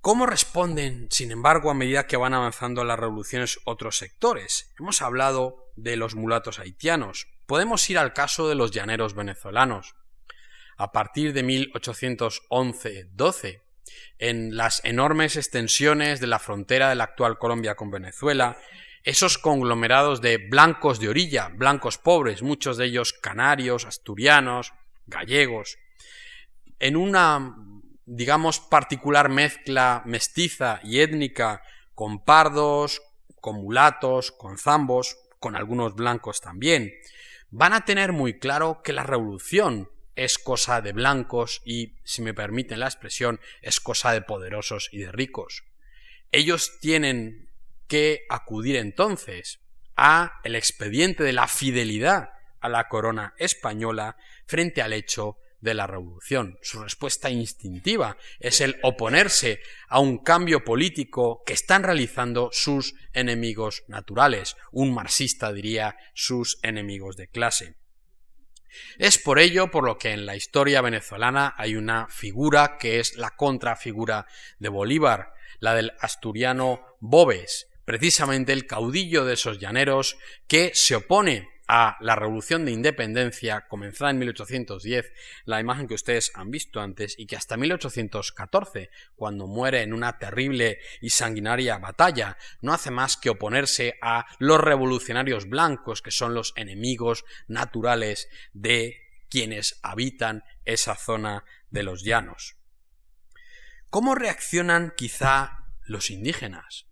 [0.06, 4.72] ¿Cómo responden, sin embargo, a medida que van avanzando las revoluciones otros sectores?
[4.80, 7.26] Hemos hablado de los mulatos haitianos.
[7.48, 9.96] Podemos ir al caso de los llaneros venezolanos.
[10.78, 13.64] A partir de 1811-12,
[14.20, 18.60] en las enormes extensiones de la frontera de la actual Colombia con Venezuela,
[19.04, 24.72] esos conglomerados de blancos de orilla, blancos pobres, muchos de ellos canarios, asturianos,
[25.08, 25.80] gallegos,
[26.78, 27.56] en una
[28.06, 31.62] digamos, particular mezcla mestiza y étnica
[31.94, 33.02] con pardos,
[33.42, 36.94] con mulatos, con zambos, con algunos blancos también,
[37.50, 42.34] van a tener muy claro que la revolución es cosa de blancos y, si me
[42.34, 45.64] permiten la expresión, es cosa de poderosos y de ricos.
[46.32, 47.50] Ellos tienen
[47.88, 49.60] que acudir entonces
[49.96, 52.30] a el expediente de la fidelidad
[52.60, 56.58] a la corona española frente al hecho de la revolución.
[56.62, 59.60] Su respuesta instintiva es el oponerse
[59.90, 64.56] a un cambio político que están realizando sus enemigos naturales.
[64.72, 67.76] Un marxista diría sus enemigos de clase.
[69.00, 73.16] Es por ello por lo que en la historia venezolana hay una figura que es
[73.16, 74.28] la contrafigura
[74.60, 81.55] de Bolívar, la del asturiano Bobes, precisamente el caudillo de esos llaneros que se opone
[81.68, 85.12] a la revolución de independencia comenzada en 1810,
[85.46, 90.18] la imagen que ustedes han visto antes, y que hasta 1814, cuando muere en una
[90.18, 96.34] terrible y sanguinaria batalla, no hace más que oponerse a los revolucionarios blancos, que son
[96.34, 98.98] los enemigos naturales de
[99.30, 102.56] quienes habitan esa zona de los llanos.
[103.90, 106.88] ¿Cómo reaccionan quizá los indígenas?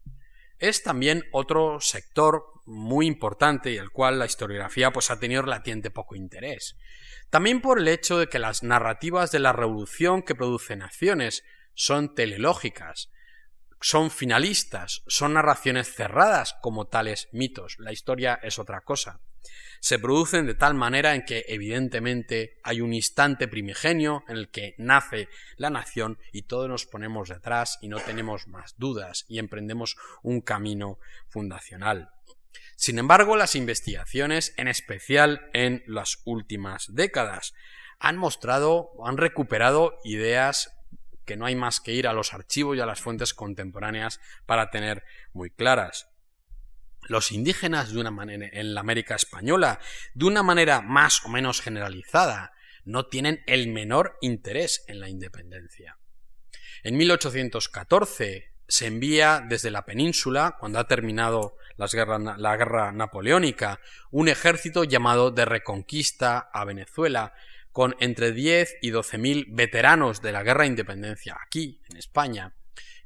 [0.64, 5.92] Es también otro sector muy importante y el cual la historiografía pues ha tenido relativamente
[5.92, 6.78] poco interés.
[7.30, 11.44] También por el hecho de que las narrativas de la revolución que producen acciones
[11.74, 13.12] son telelógicas,
[13.84, 17.76] son finalistas, son narraciones cerradas como tales mitos.
[17.80, 19.20] La historia es otra cosa.
[19.82, 24.74] Se producen de tal manera en que evidentemente hay un instante primigenio en el que
[24.78, 25.28] nace
[25.58, 30.40] la nación y todos nos ponemos detrás y no tenemos más dudas y emprendemos un
[30.40, 32.10] camino fundacional.
[32.78, 37.54] Sin embargo, las investigaciones, en especial en las últimas décadas,
[38.00, 40.73] han mostrado han recuperado ideas
[41.26, 44.70] que no hay más que ir a los archivos y a las fuentes contemporáneas para
[44.70, 45.04] tener
[45.34, 46.10] muy claras.
[47.10, 49.80] Los indígenas de una manera, en la América española,
[50.14, 52.54] de una manera más o menos generalizada,
[52.86, 55.98] no tienen el menor interés en la independencia.
[56.84, 63.80] En 1814 se envía desde la península, cuando ha terminado la guerra napoleónica,
[64.12, 67.34] un ejército llamado de reconquista a Venezuela,
[67.74, 72.54] con entre 10 y 12 mil veteranos de la guerra de independencia aquí, en España,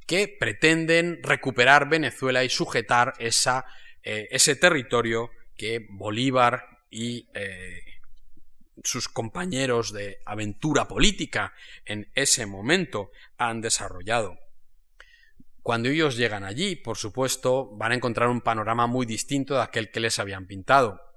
[0.06, 3.64] que pretenden recuperar Venezuela y sujetar esa,
[4.02, 7.82] eh, ese territorio que Bolívar y eh,
[8.84, 11.54] sus compañeros de aventura política
[11.86, 14.38] en ese momento han desarrollado.
[15.62, 19.90] Cuando ellos llegan allí, por supuesto, van a encontrar un panorama muy distinto de aquel
[19.90, 21.07] que les habían pintado.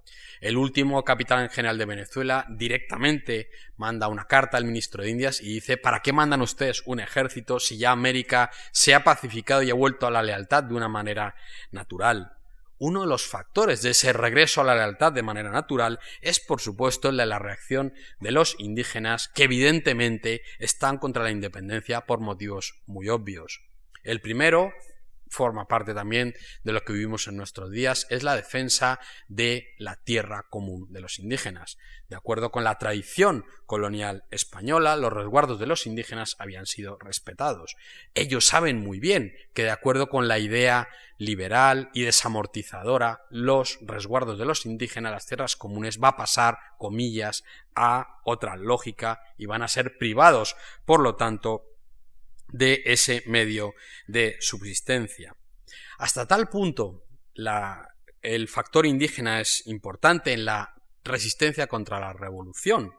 [0.42, 5.54] El último capitán general de Venezuela directamente manda una carta al ministro de Indias y
[5.54, 9.76] dice ¿Para qué mandan ustedes un ejército si ya América se ha pacificado y ha
[9.76, 11.36] vuelto a la lealtad de una manera
[11.70, 12.34] natural?
[12.80, 16.60] Uno de los factores de ese regreso a la lealtad de manera natural es, por
[16.60, 22.20] supuesto, el de la reacción de los indígenas que evidentemente están contra la independencia por
[22.20, 23.62] motivos muy obvios.
[24.02, 24.74] El primero
[25.32, 29.96] forma parte también de lo que vivimos en nuestros días, es la defensa de la
[29.96, 31.78] tierra común de los indígenas.
[32.10, 37.78] De acuerdo con la tradición colonial española, los resguardos de los indígenas habían sido respetados.
[38.14, 44.38] Ellos saben muy bien que de acuerdo con la idea liberal y desamortizadora, los resguardos
[44.38, 49.62] de los indígenas, las tierras comunes, va a pasar, comillas, a otra lógica y van
[49.62, 51.71] a ser privados, por lo tanto,
[52.52, 53.74] de ese medio
[54.08, 55.36] de subsistencia.
[55.98, 57.06] Hasta tal punto
[58.22, 62.94] el factor indígena es importante en la resistencia contra la revolución,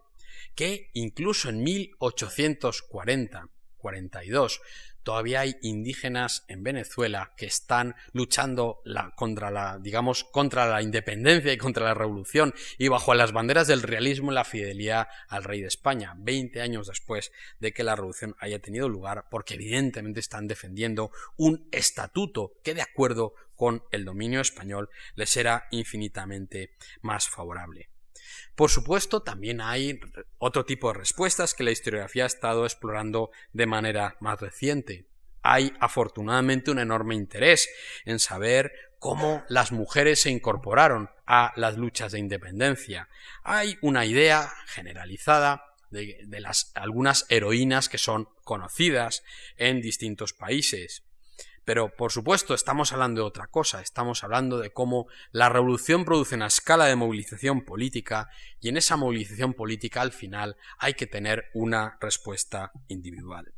[0.55, 3.49] que incluso en 1840
[3.83, 4.61] 42,
[5.03, 8.83] todavía hay indígenas en Venezuela que están luchando
[9.17, 13.83] contra la, digamos, contra la independencia y contra la revolución y bajo las banderas del
[13.83, 18.37] realismo y la fidelidad al rey de España, 20 años después de que la revolución
[18.39, 24.41] haya tenido lugar, porque evidentemente están defendiendo un estatuto que de acuerdo con el dominio
[24.41, 27.92] español les era infinitamente más favorable.
[28.55, 30.01] Por supuesto, también hay
[30.39, 35.07] otro tipo de respuestas que la historiografía ha estado explorando de manera más reciente.
[35.43, 37.69] Hay afortunadamente un enorme interés
[38.05, 43.09] en saber cómo las mujeres se incorporaron a las luchas de independencia.
[43.43, 49.23] Hay una idea generalizada de, algunas heroínas que son conocidas
[49.57, 51.03] en distintos países.
[51.65, 56.35] Pero, por supuesto, estamos hablando de otra cosa, estamos hablando de cómo la revolución produce
[56.35, 58.29] una escala de movilización política
[58.61, 63.55] y en esa movilización política al final hay que tener una respuesta individual.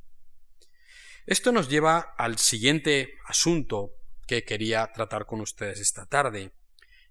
[1.26, 3.92] Esto nos lleva al siguiente asunto
[4.26, 6.52] que quería tratar con ustedes esta tarde,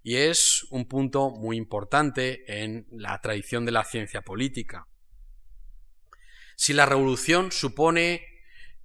[0.04, 4.86] y es un punto muy importante en la tradición de la ciencia política.
[6.56, 8.33] Si la revolución supone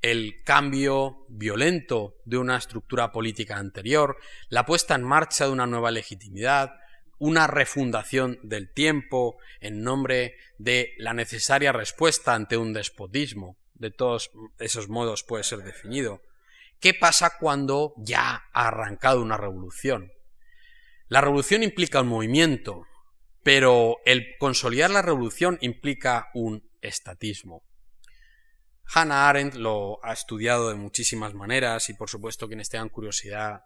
[0.02, 4.18] el cambio violento de una estructura política anterior,
[4.50, 6.72] la puesta en marcha de una nueva legitimidad,
[7.18, 14.32] una refundación del tiempo en nombre de la necesaria respuesta ante un despotismo, de todos
[14.58, 16.22] esos modos puede ser definido.
[16.80, 20.14] ¿Qué pasa cuando ya ha arrancado una revolución?
[21.10, 22.86] La revolución implica un movimiento,
[23.44, 27.64] pero el consolidar la revolución implica un estatismo.
[28.92, 33.64] Hannah Arendt lo ha estudiado de muchísimas maneras y por supuesto quienes tengan curiosidad,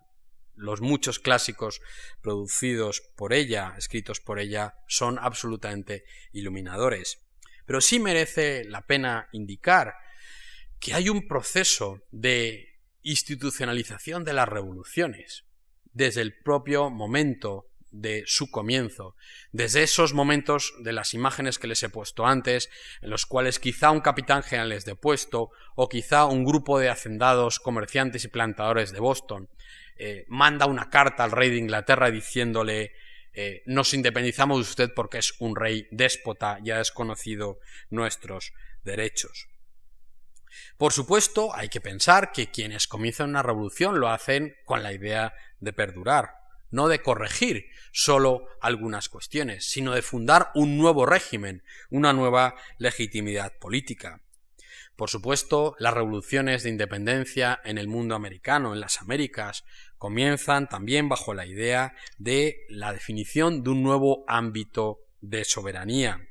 [0.56, 1.82] los muchos clásicos
[2.22, 6.04] producidos por ella, escritos por ella, son absolutamente
[6.34, 7.20] iluminadores.
[7.66, 9.94] Pero sí merece la pena indicar
[10.80, 15.46] que hay un proceso de institucionalización de las revoluciones
[15.94, 19.16] desde el propio momento de su comienzo,
[19.52, 22.70] desde esos momentos de las imágenes que les he puesto antes,
[23.02, 27.60] en los cuales quizá un capitán general es depuesto, o quizá un grupo de hacendados,
[27.60, 29.48] comerciantes y plantadores de Boston,
[29.98, 32.94] eh, manda una carta al rey de Inglaterra diciéndole
[33.36, 39.48] eh, nos independizamos de usted porque es un rey déspota y ha desconocido nuestros derechos.
[40.78, 45.34] Por supuesto, hay que pensar que quienes comienzan una revolución lo hacen con la idea
[45.60, 46.43] de perdurar,
[46.74, 53.54] no de corregir solo algunas cuestiones, sino de fundar un nuevo régimen, una nueva legitimidad
[53.60, 54.22] política.
[54.96, 59.64] Por supuesto, las revoluciones de independencia en el mundo americano, en las Américas,
[60.00, 66.28] comienzan también bajo la idea de la definición de un nuevo ámbito de soberanía.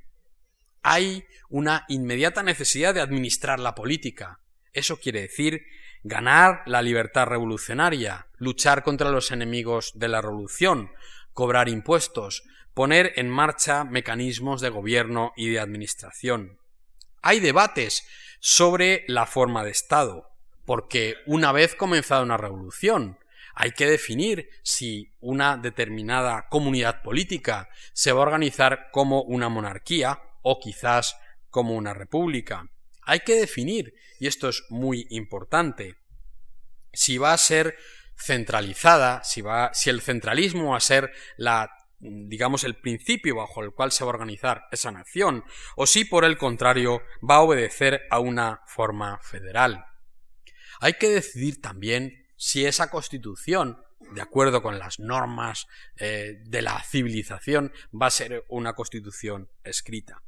[0.83, 4.41] Hay una inmediata necesidad de administrar la política.
[4.73, 5.63] Eso quiere decir
[6.03, 10.91] ganar la libertad revolucionaria, luchar contra los enemigos de la revolución,
[11.33, 12.45] cobrar impuestos,
[12.75, 16.59] poner en marcha mecanismos de gobierno y de administración.
[17.23, 18.07] Hay debates
[18.41, 20.31] sobre la forma de Estado,
[20.65, 23.19] porque una vez comenzada una revolución,
[23.55, 30.21] hay que definir si una determinada comunidad política se va a organizar como una monarquía
[30.43, 31.17] o quizás
[31.51, 32.67] como una república.
[33.03, 35.97] Hay que definir, y esto es muy importante,
[36.93, 37.77] si va a ser
[38.17, 39.43] centralizada, si,
[39.91, 41.71] el centralismo va a ser la
[42.05, 45.45] digamos, el principio bajo el cual se va a organizar esa nación,
[45.77, 49.87] o si por el contrario va a obedecer a una forma federal.
[50.81, 53.81] Hay que decidir también si esa constitución,
[54.15, 60.25] de acuerdo con las normas eh, de la civilización, va a ser una constitución escrita.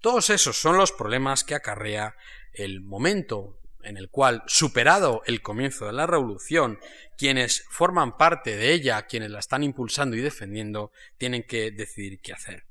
[0.00, 2.16] Todos esos son los problemas que acarrea
[2.52, 6.78] el momento en el cual, superado el comienzo de la revolución,
[7.16, 12.32] quienes forman parte de ella, quienes la están impulsando y defendiendo, tienen que decidir qué
[12.32, 12.66] hacer.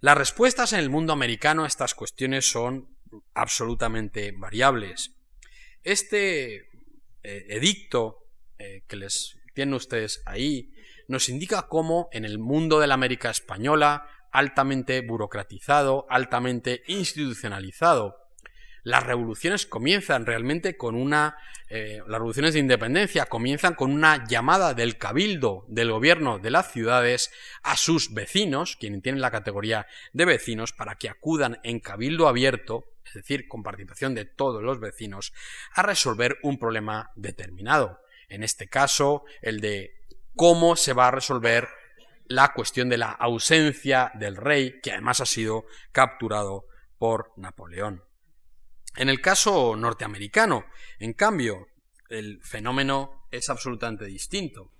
[0.00, 2.96] Las respuestas en el mundo americano a estas cuestiones son
[3.34, 5.12] absolutamente variables.
[5.82, 6.56] Este
[7.22, 8.26] eh, edicto
[8.58, 10.72] eh, que les tienen ustedes ahí
[11.08, 18.26] nos indica cómo en el mundo de la América española, altamente burocratizado, altamente institucionalizado,
[18.86, 21.36] las revoluciones comienzan realmente con una,
[21.68, 26.70] eh, las revoluciones de independencia comienzan con una llamada del cabildo del gobierno de las
[26.70, 27.32] ciudades
[27.64, 32.84] a sus vecinos, quienes tienen la categoría de vecinos, para que acudan en cabildo abierto,
[33.04, 35.32] es decir, con participación de todos los vecinos,
[35.74, 38.00] a resolver un problema determinado.
[38.28, 39.96] En este caso, el de
[40.36, 41.66] cómo se va a resolver
[42.28, 46.66] la cuestión de la ausencia del rey, que además ha sido capturado
[46.98, 48.02] por Napoleón.
[48.96, 50.64] En el caso norteamericano,
[50.98, 51.68] en cambio,
[52.08, 54.72] el fenómeno es absolutamente distinto.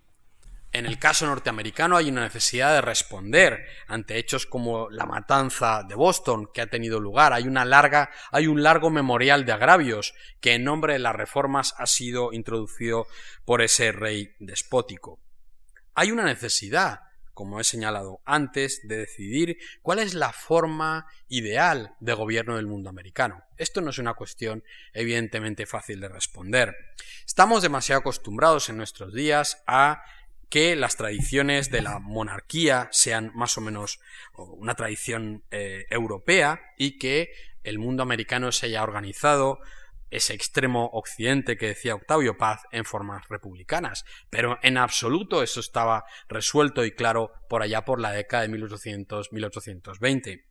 [0.73, 5.95] En el caso norteamericano hay una necesidad de responder ante hechos como la matanza de
[5.95, 7.33] Boston que ha tenido lugar.
[7.33, 11.75] Hay una larga, hay un largo memorial de agravios que en nombre de las reformas
[11.79, 13.07] ha sido introducido
[13.45, 15.21] por ese rey despótico.
[15.95, 17.01] Hay una necesidad
[17.37, 22.89] como he señalado antes, de decidir cuál es la forma ideal de gobierno del mundo
[22.89, 23.45] americano.
[23.59, 24.65] Esto no es una cuestión
[24.95, 26.75] evidentemente fácil de responder.
[27.27, 30.03] Estamos demasiado acostumbrados en nuestros días a
[30.49, 34.01] que las tradiciones de la monarquía sean más o menos
[34.35, 37.35] una tradición eh, europea y que
[37.65, 39.61] el mundo americano se haya organizado
[40.11, 46.05] ese extremo occidente que decía Octavio Paz en formas republicanas, pero en absoluto eso estaba
[46.29, 50.45] resuelto y claro por allá por la década de 1800-1820.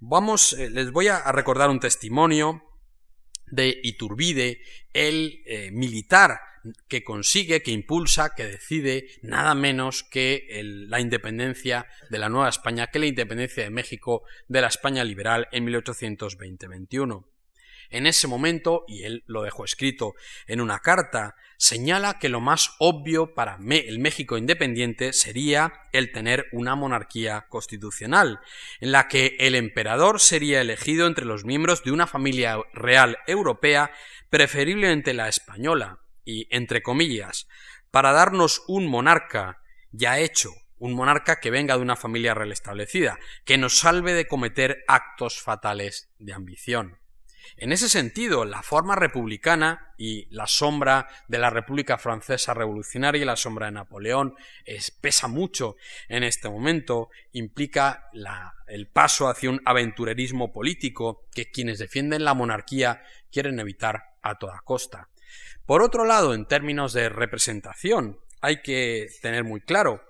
[0.00, 2.62] Vamos, eh, les voy a recordar un testimonio
[3.50, 4.60] de Iturbide,
[4.92, 6.40] el eh, militar
[6.88, 10.48] que consigue, que impulsa, que decide nada menos que
[10.88, 15.46] la independencia de la Nueva España, que la independencia de México de la España liberal
[15.52, 17.24] en 1820-21.
[17.90, 20.14] En ese momento, y él lo dejó escrito
[20.46, 26.46] en una carta, señala que lo más obvio para el México independiente sería el tener
[26.52, 28.40] una monarquía constitucional,
[28.80, 33.90] en la que el emperador sería elegido entre los miembros de una familia real europea,
[34.30, 37.46] preferiblemente la española, y, entre comillas,
[37.90, 39.62] para darnos un monarca
[39.92, 44.26] ya hecho, un monarca que venga de una familia real establecida, que nos salve de
[44.26, 46.98] cometer actos fatales de ambición.
[47.56, 53.24] En ese sentido, la forma republicana y la sombra de la República Francesa Revolucionaria y
[53.24, 54.34] la sombra de Napoleón
[55.00, 55.76] pesa mucho
[56.08, 58.10] en este momento, implica
[58.66, 64.60] el paso hacia un aventurerismo político que quienes defienden la monarquía quieren evitar a toda
[64.64, 65.08] costa.
[65.64, 70.05] Por otro lado, en términos de representación, hay que tener muy claro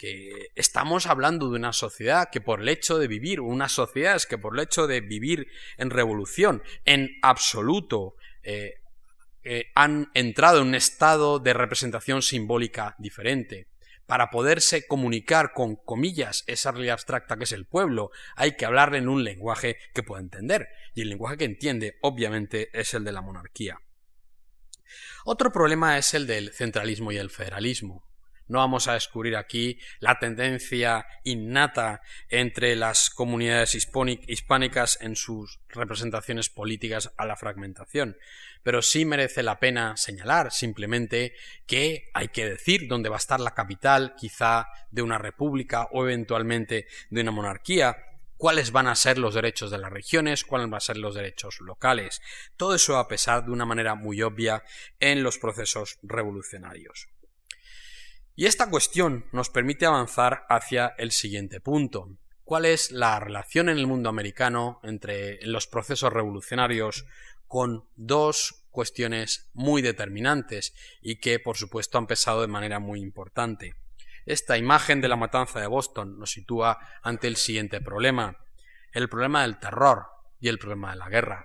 [0.00, 4.38] que estamos hablando de una sociedad que por el hecho de vivir, unas sociedades que
[4.38, 8.76] por el hecho de vivir en revolución, en absoluto, eh,
[9.44, 13.66] eh, han entrado en un estado de representación simbólica diferente.
[14.06, 18.96] Para poderse comunicar con comillas esa realidad abstracta que es el pueblo, hay que hablarle
[18.96, 20.68] en un lenguaje que pueda entender.
[20.94, 23.78] Y el lenguaje que entiende, obviamente, es el de la monarquía.
[25.26, 28.09] Otro problema es el del centralismo y el federalismo.
[28.50, 36.50] No vamos a descubrir aquí la tendencia innata entre las comunidades hispánicas en sus representaciones
[36.50, 38.16] políticas a la fragmentación,
[38.64, 41.32] pero sí merece la pena señalar simplemente
[41.64, 46.02] que hay que decir dónde va a estar la capital, quizá de una república o
[46.02, 47.98] eventualmente de una monarquía,
[48.36, 51.60] cuáles van a ser los derechos de las regiones, cuáles van a ser los derechos
[51.60, 52.20] locales.
[52.56, 54.64] Todo eso va a pesar de una manera muy obvia
[54.98, 57.06] en los procesos revolucionarios.
[58.40, 62.16] Y esta cuestión nos permite avanzar hacia el siguiente punto.
[62.42, 67.04] ¿Cuál es la relación en el mundo americano entre los procesos revolucionarios
[67.46, 70.72] con dos cuestiones muy determinantes
[71.02, 73.74] y que por supuesto han pesado de manera muy importante?
[74.24, 78.38] Esta imagen de la matanza de Boston nos sitúa ante el siguiente problema,
[78.92, 80.06] el problema del terror
[80.40, 81.44] y el problema de la guerra.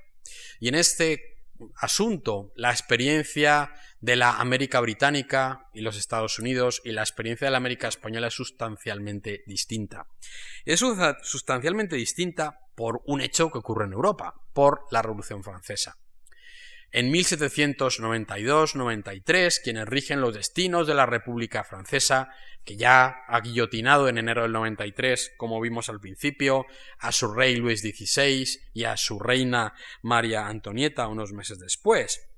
[0.61, 1.43] Y en este
[1.75, 3.73] asunto, la experiencia
[4.05, 8.27] de la América británica y los Estados Unidos y la experiencia de la América española
[8.27, 10.05] es sustancialmente distinta.
[10.63, 10.83] Es
[11.23, 15.97] sustancialmente distinta por un hecho que ocurre en Europa, por la Revolución Francesa.
[16.91, 22.29] En 1792-93, quienes rigen los destinos de la República Francesa
[22.63, 26.67] que ya ha guillotinado en enero del 93, como vimos al principio,
[26.99, 32.29] a su rey Luis XVI y a su reina María Antonieta unos meses después.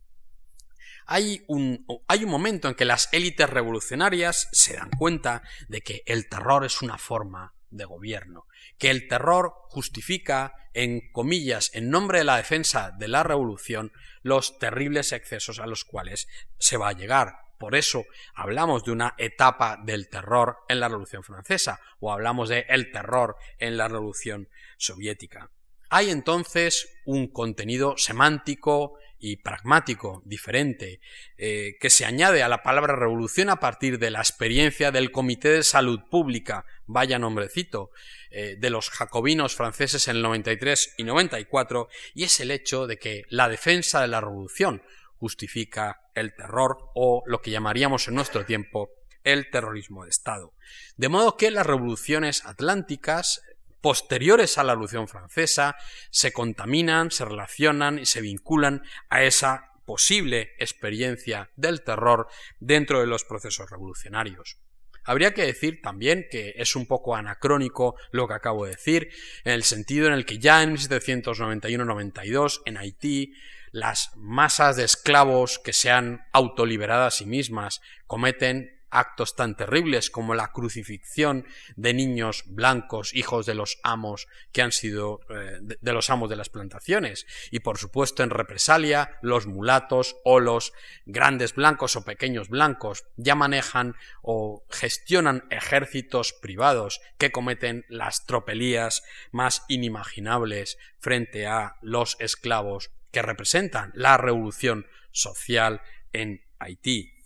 [1.08, 6.04] Hay un, hay un momento en que las élites revolucionarias se dan cuenta de que
[6.06, 8.46] el terror es una forma de gobierno,
[8.78, 13.92] que el terror justifica, en comillas, en nombre de la defensa de la revolución,
[14.22, 16.28] los terribles excesos a los cuales
[16.60, 18.06] se va a llegar, por eso
[18.36, 23.36] hablamos de una etapa del terror en la Revolución Francesa o hablamos de el terror
[23.58, 24.48] en la Revolución
[24.78, 25.50] Soviética.
[25.90, 31.00] Hay entonces un contenido semántico y pragmático diferente
[31.38, 35.50] eh, que se añade a la palabra revolución a partir de la experiencia del Comité
[35.50, 37.92] de Salud Pública, vaya nombrecito,
[38.30, 42.98] eh, de los jacobinos franceses en el 93 y 94, y es el hecho de
[42.98, 44.84] que la defensa de la revolución
[45.18, 48.92] justifica el terror o lo que llamaríamos en nuestro tiempo
[49.24, 50.54] el terrorismo de Estado.
[50.96, 53.42] De modo que las revoluciones atlánticas,
[53.82, 55.76] posteriores a la Revolución Francesa
[56.12, 62.28] se contaminan, se relacionan y se vinculan a esa posible experiencia del terror
[62.60, 64.58] dentro de los procesos revolucionarios.
[65.06, 69.10] Habría que decir también que es un poco anacrónico lo que acabo de decir,
[69.46, 73.34] en el sentido en el que ya en 1791-92 en Haití
[73.72, 80.10] las masas de esclavos que se han autoliberado a sí mismas cometen actos tan terribles
[80.10, 85.94] como la crucifixión de niños blancos, hijos de los amos que han sido eh, de,
[85.94, 90.74] los amos de las plantaciones, y por supuesto en represalia los mulatos o los
[91.06, 99.04] grandes blancos o pequeños blancos ya manejan o gestionan ejércitos privados que cometen las tropelías
[99.32, 105.82] más inimaginables frente a los esclavos que representan la revolución social
[106.14, 107.17] en Haití.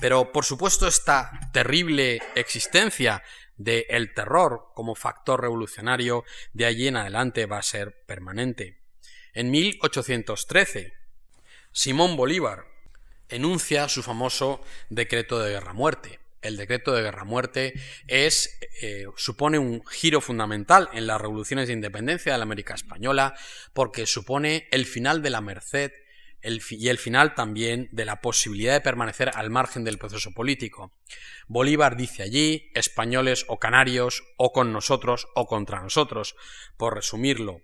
[0.00, 3.22] Pero, por supuesto, esta terrible existencia
[3.56, 8.78] del terror como factor revolucionario de allí en adelante va a ser permanente.
[9.32, 10.92] En 1813,
[11.72, 12.64] Simón Bolívar
[13.28, 16.20] enuncia su famoso decreto de guerra-muerte.
[16.42, 17.74] El decreto de guerra-muerte
[18.06, 23.34] es eh, supone un giro fundamental en las revoluciones de independencia de la América española
[23.72, 25.92] porque supone el final de la merced
[26.42, 30.92] y el final también de la posibilidad de permanecer al margen del proceso político.
[31.48, 36.36] Bolívar dice allí, españoles o canarios, o con nosotros o contra nosotros.
[36.76, 37.62] Por resumirlo,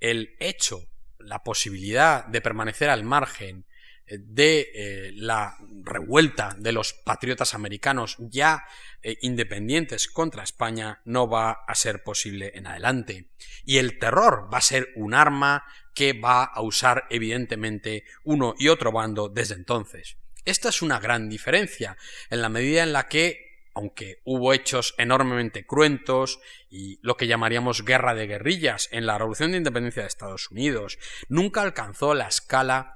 [0.00, 3.66] el hecho, la posibilidad de permanecer al margen
[4.08, 8.64] de eh, la revuelta de los patriotas americanos ya
[9.02, 13.28] eh, independientes contra España no va a ser posible en adelante.
[13.64, 18.68] Y el terror va a ser un arma que va a usar evidentemente uno y
[18.68, 20.16] otro bando desde entonces.
[20.44, 21.96] Esta es una gran diferencia,
[22.28, 27.84] en la medida en la que, aunque hubo hechos enormemente cruentos y lo que llamaríamos
[27.84, 30.98] guerra de guerrillas en la Revolución de Independencia de Estados Unidos,
[31.28, 32.93] nunca alcanzó la escala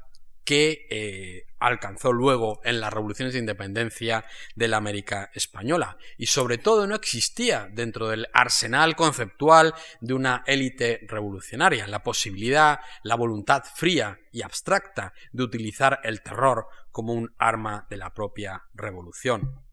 [0.48, 4.24] que eh, alcanzó luego en las revoluciones de independencia
[4.54, 5.98] de la América española.
[6.16, 12.80] Y sobre todo no existía dentro del arsenal conceptual de una élite revolucionaria la posibilidad,
[13.02, 18.62] la voluntad fría y abstracta de utilizar el terror como un arma de la propia
[18.72, 19.66] revolución.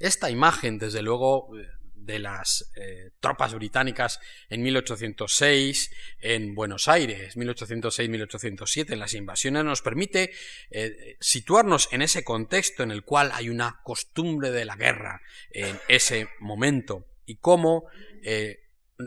[0.00, 1.68] Esta imagen, desde luego, eh,
[2.08, 5.90] de las eh, tropas británicas en 1806
[6.20, 10.32] en Buenos Aires, 1806-1807, en las invasiones, nos permite
[10.70, 15.78] eh, situarnos en ese contexto en el cual hay una costumbre de la guerra en
[15.88, 17.06] ese momento.
[17.26, 17.84] Y cómo
[18.24, 18.56] eh,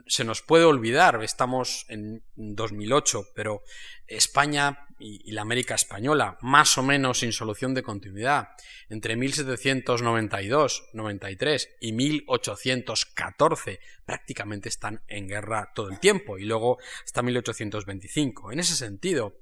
[0.08, 3.64] se nos puede olvidar, estamos en 2008, pero
[4.08, 8.50] España y, la América española, más o menos sin solución de continuidad,
[8.90, 17.22] entre 1792, 93 y 1814, prácticamente están en guerra todo el tiempo, y luego hasta
[17.22, 18.52] 1825.
[18.52, 19.36] En ese sentido,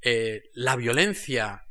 [0.00, 1.64] eh, la violencia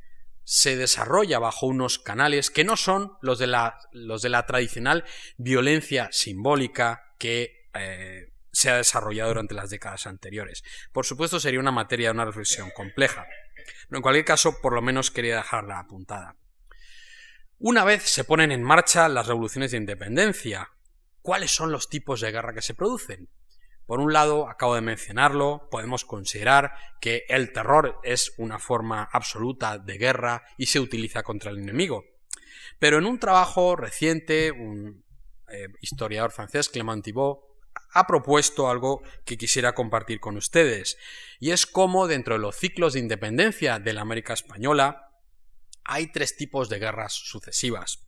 [0.44, 5.06] se desarrolla bajo unos canales que no son los de la, los de la tradicional
[5.38, 10.64] violencia simbólica que eh, se ha desarrollado durante las décadas anteriores.
[10.92, 13.26] Por supuesto, sería una materia de una reflexión compleja,
[13.88, 16.36] pero en cualquier caso, por lo menos quería dejarla apuntada.
[17.60, 20.72] Una vez se ponen en marcha las revoluciones de independencia,
[21.22, 23.30] ¿cuáles son los tipos de guerra que se producen?
[23.86, 29.78] Por un lado, acabo de mencionarlo, podemos considerar que el terror es una forma absoluta
[29.78, 32.06] de guerra y se utiliza contra el enemigo.
[32.80, 35.04] Pero en un trabajo reciente, un
[35.52, 37.51] eh, historiador francés, Clément Thibault,
[37.94, 40.98] ha propuesto algo que quisiera compartir con ustedes,
[41.40, 45.10] y es cómo dentro de los ciclos de independencia de la América Española
[45.84, 48.00] hay tres tipos de guerras sucesivas.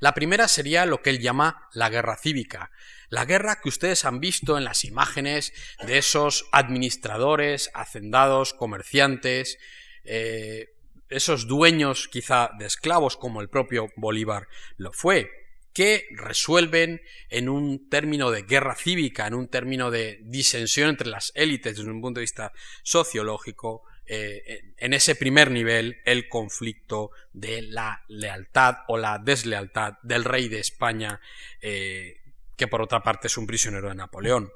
[0.00, 2.70] La primera sería lo que él llama la guerra cívica,
[3.08, 5.52] la guerra que ustedes han visto en las imágenes
[5.84, 9.58] de esos administradores, hacendados, comerciantes,
[10.04, 10.74] eh,
[11.08, 14.46] esos dueños quizá de esclavos como el propio Bolívar
[14.76, 15.30] lo fue,
[15.72, 21.32] que resuelven en un término de guerra cívica, en un término de disensión entre las
[21.34, 22.52] élites desde un punto de vista
[22.82, 30.24] sociológico, eh, en ese primer nivel el conflicto de la lealtad o la deslealtad del
[30.24, 31.20] rey de España,
[31.60, 32.16] eh,
[32.56, 34.50] que por otra parte es un prisionero de Napoleón.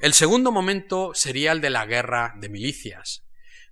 [0.00, 3.25] El segundo momento sería el de la guerra de milicias,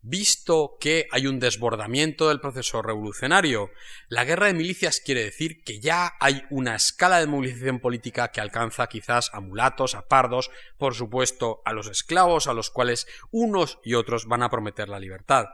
[0.05, 3.71] visto que hay un desbordamiento del proceso revolucionario.
[4.09, 8.43] La guerra de milicias quiere decir que ya hay una escala de movilización política que
[8.43, 13.79] alcanza quizás a mulatos, a pardos, por supuesto a los esclavos, a los cuales unos
[13.83, 15.47] y otros van a prometer la libertad.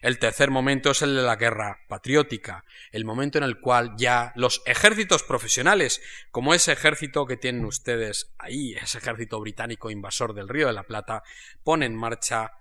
[0.00, 4.32] El tercer momento es el de la guerra patriótica, el momento en el cual ya
[4.34, 10.48] los ejércitos profesionales, como ese ejército que tienen ustedes ahí, ese ejército británico invasor del
[10.48, 11.22] Río de la Plata,
[11.62, 12.52] ponen en marcha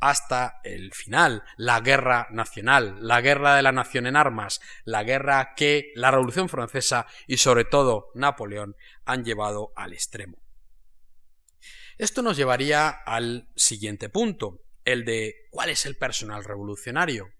[0.00, 5.54] hasta el final, la guerra nacional, la guerra de la nación en armas, la guerra
[5.54, 10.42] que la Revolución Francesa y sobre todo Napoleón han llevado al extremo.
[11.98, 17.30] Esto nos llevaría al siguiente punto, el de cuál es el personal revolucionario.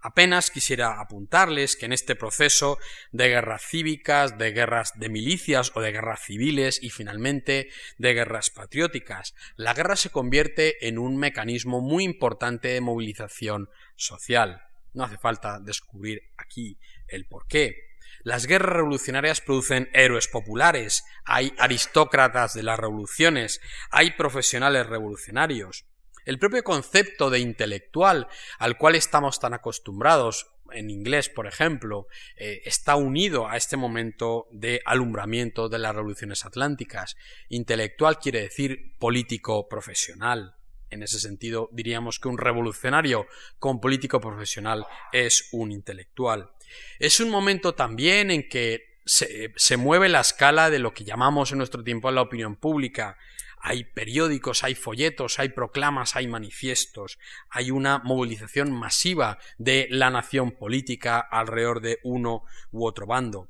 [0.00, 2.78] Apenas quisiera apuntarles que en este proceso
[3.12, 8.50] de guerras cívicas, de guerras de milicias o de guerras civiles y finalmente de guerras
[8.50, 14.62] patrióticas, la guerra se convierte en un mecanismo muy importante de movilización social.
[14.94, 17.88] No hace falta descubrir aquí el porqué.
[18.22, 23.60] Las guerras revolucionarias producen héroes populares, hay aristócratas de las revoluciones,
[23.90, 25.86] hay profesionales revolucionarios.
[26.28, 32.06] El propio concepto de intelectual al cual estamos tan acostumbrados, en inglés, por ejemplo,
[32.36, 37.16] eh, está unido a este momento de alumbramiento de las revoluciones atlánticas.
[37.48, 40.54] Intelectual quiere decir político profesional.
[40.90, 43.26] En ese sentido, diríamos que un revolucionario
[43.58, 46.50] con político profesional es un intelectual.
[46.98, 51.52] Es un momento también en que se, se mueve la escala de lo que llamamos
[51.52, 53.16] en nuestro tiempo la opinión pública
[53.60, 57.18] hay periódicos, hay folletos, hay proclamas, hay manifiestos,
[57.50, 63.48] hay una movilización masiva de la nación política alrededor de uno u otro bando.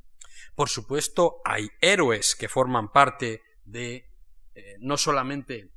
[0.54, 4.10] Por supuesto, hay héroes que forman parte de
[4.54, 5.70] eh, no solamente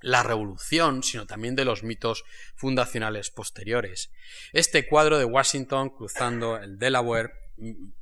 [0.00, 2.24] la revolución, sino también de los mitos
[2.54, 4.12] fundacionales posteriores.
[4.52, 7.32] Este cuadro de Washington cruzando el Delaware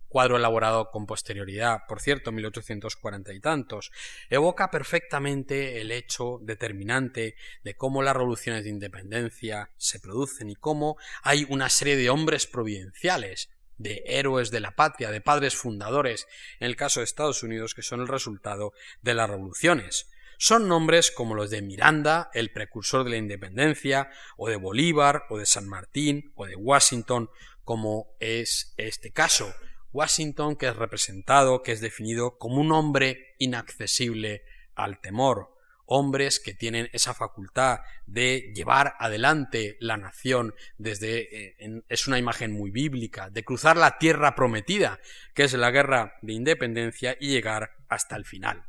[0.09, 3.93] cuadro elaborado con posterioridad, por cierto, 1840 y tantos,
[4.31, 10.97] evoca perfectamente el hecho determinante de cómo las revoluciones de independencia se producen y cómo
[11.23, 16.27] hay una serie de hombres providenciales, de héroes de la patria, de padres fundadores,
[16.61, 20.09] en el caso de Estados Unidos, que son el resultado de las revoluciones.
[20.39, 25.39] Son nombres como los de Miranda, el precursor de la independencia, o de Bolívar, o
[25.39, 27.31] de San Martín, o de Washington,
[27.65, 29.53] como es este caso,
[29.97, 34.45] Washington que es representado, que es definido como un hombre inaccesible
[34.75, 42.07] al temor, hombres que tienen esa facultad de llevar adelante la nación desde eh, es
[42.07, 45.01] una imagen muy bíblica de cruzar la tierra prometida
[45.33, 48.65] que es la guerra de independencia y llegar hasta el final.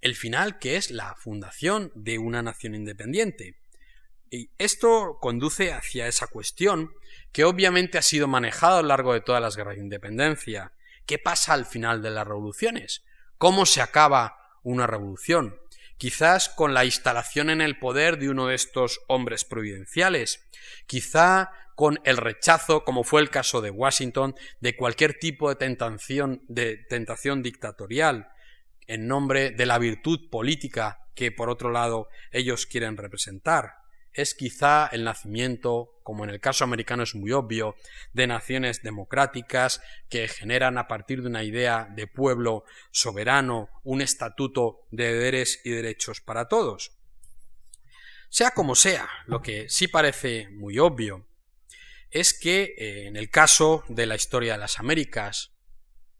[0.00, 3.56] El final que es la fundación de una nación independiente
[4.30, 6.92] y esto conduce hacia esa cuestión
[7.32, 10.72] que obviamente ha sido manejada a lo largo de todas las guerras de independencia.
[11.04, 13.04] ¿Qué pasa al final de las revoluciones?
[13.38, 15.58] ¿Cómo se acaba una revolución?
[15.98, 20.48] Quizás con la instalación en el poder de uno de estos hombres providenciales,
[20.86, 26.42] quizá con el rechazo, como fue el caso de Washington, de cualquier tipo de tentación,
[26.46, 28.28] de tentación dictatorial,
[28.86, 33.79] en nombre de la virtud política que, por otro lado, ellos quieren representar
[34.12, 37.76] es quizá el nacimiento, como en el caso americano es muy obvio,
[38.12, 44.86] de naciones democráticas que generan a partir de una idea de pueblo soberano un estatuto
[44.90, 46.92] de deberes y derechos para todos.
[48.28, 51.26] Sea como sea, lo que sí parece muy obvio
[52.10, 55.52] es que eh, en el caso de la historia de las Américas,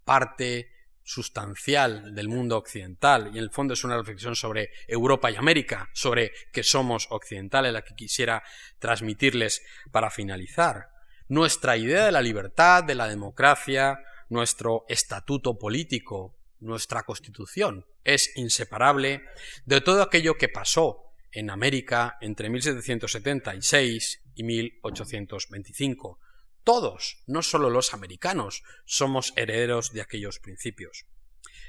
[0.04, 0.72] parte
[1.10, 5.90] sustancial del mundo occidental y en el fondo es una reflexión sobre Europa y América,
[5.92, 8.44] sobre que somos occidentales, la que quisiera
[8.78, 10.90] transmitirles para finalizar.
[11.26, 13.98] Nuestra idea de la libertad, de la democracia,
[14.28, 19.24] nuestro estatuto político, nuestra constitución es inseparable
[19.64, 26.20] de todo aquello que pasó en América entre 1776 y 1825
[26.64, 31.06] todos, no solo los americanos, somos herederos de aquellos principios.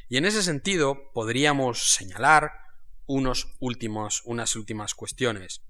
[0.09, 2.51] Y en ese sentido podríamos señalar
[3.05, 5.61] unos últimos, unas últimas cuestiones.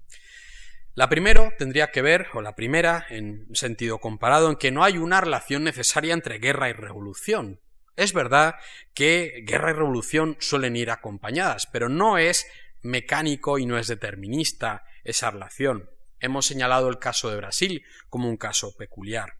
[0.94, 4.98] La primera tendría que ver, o la primera, en sentido comparado, en que no hay
[4.98, 7.60] una relación necesaria entre guerra y revolución.
[7.96, 8.56] Es verdad
[8.94, 12.46] que guerra y revolución suelen ir acompañadas, pero no es
[12.82, 15.88] mecánico y no es determinista esa relación.
[16.22, 19.34] Hemos señalado el caso de Brasil como un caso peculiar.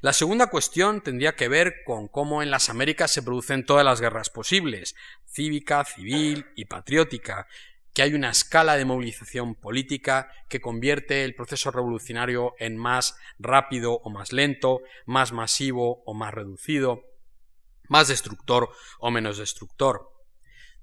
[0.00, 4.00] La segunda cuestión tendría que ver con cómo en las Américas se producen todas las
[4.00, 7.46] guerras posibles, cívica, civil y patriótica,
[7.92, 14.00] que hay una escala de movilización política que convierte el proceso revolucionario en más rápido
[14.02, 17.02] o más lento, más masivo o más reducido,
[17.88, 20.11] más destructor o menos destructor.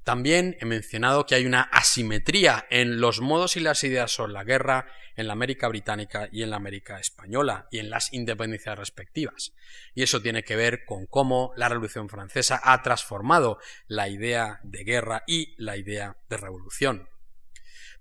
[0.09, 4.43] También he mencionado que hay una asimetría en los modos y las ideas sobre la
[4.43, 9.53] guerra en la América británica y en la América española y en las independencias respectivas.
[9.93, 14.83] Y eso tiene que ver con cómo la Revolución Francesa ha transformado la idea de
[14.83, 17.07] guerra y la idea de revolución.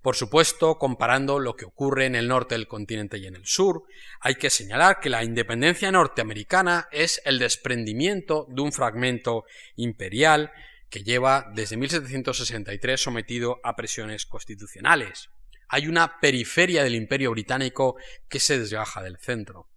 [0.01, 3.83] Por supuesto, comparando lo que ocurre en el norte del continente y en el sur,
[4.19, 9.43] hay que señalar que la independencia norteamericana es el desprendimiento de un fragmento
[9.75, 10.51] imperial
[10.89, 15.29] que lleva desde 1763 sometido a presiones constitucionales.
[15.67, 17.95] Hay una periferia del imperio británico
[18.27, 19.69] que se desgaja del centro.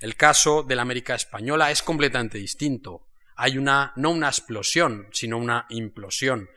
[0.00, 3.08] El caso de la América española es completamente distinto.
[3.36, 6.48] Hay una, no una explosión, sino una implosión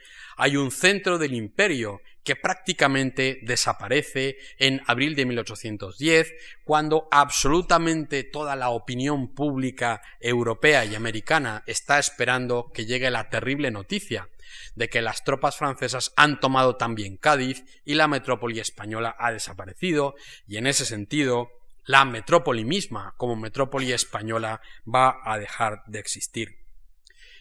[0.43, 8.55] hay un centro del imperio que prácticamente desaparece en abril de 1810, cuando absolutamente toda
[8.55, 14.29] la opinión pública europea y americana está esperando que llegue la terrible noticia
[14.75, 20.15] de que las tropas francesas han tomado también Cádiz y la metrópoli española ha desaparecido,
[20.47, 21.49] y en ese sentido
[21.85, 26.57] la metrópoli misma como metrópoli española va a dejar de existir.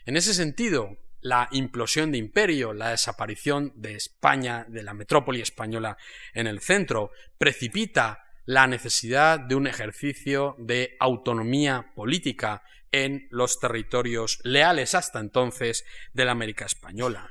[0.07, 5.97] En ese sentido, la implosión de imperio, la desaparición de España, de la metrópoli española
[6.35, 12.62] en el centro, precipita la necesidad de un ejercicio de autonomía política
[12.93, 17.31] en los territorios leales hasta entonces de la América española.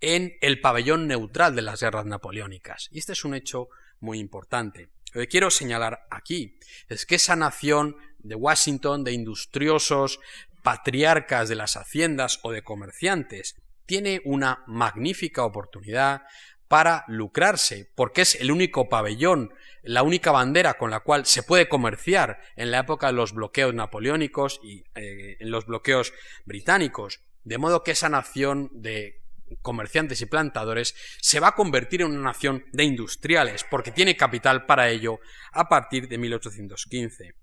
[0.00, 2.88] en el pabellón neutral de las guerras napoleónicas.
[2.90, 3.68] Y este es un hecho
[4.00, 4.90] muy importante.
[5.12, 10.20] Lo que quiero señalar aquí es que esa nación de Washington, de industriosos,
[10.62, 16.22] patriarcas de las haciendas o de comerciantes, tiene una magnífica oportunidad
[16.68, 21.68] para lucrarse, porque es el único pabellón, la única bandera con la cual se puede
[21.68, 26.12] comerciar en la época de los bloqueos napoleónicos y eh, en los bloqueos
[26.44, 27.20] británicos.
[27.44, 29.22] De modo que esa nación de
[29.62, 34.66] comerciantes y plantadores, se va a convertir en una nación de industriales, porque tiene capital
[34.66, 35.18] para ello
[35.52, 37.34] a partir de 1815.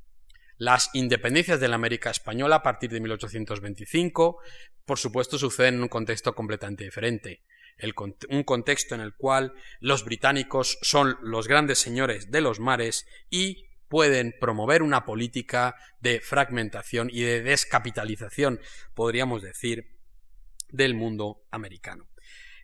[0.58, 4.38] Las independencias de la América Española a partir de 1825,
[4.86, 7.42] por supuesto, suceden en un contexto completamente diferente.
[8.30, 13.66] un contexto en el cual los británicos son los grandes señores de los mares y
[13.94, 18.60] pueden promover una política de fragmentación y de descapitalización,
[18.94, 19.93] podríamos decir,
[20.74, 22.10] del mundo americano.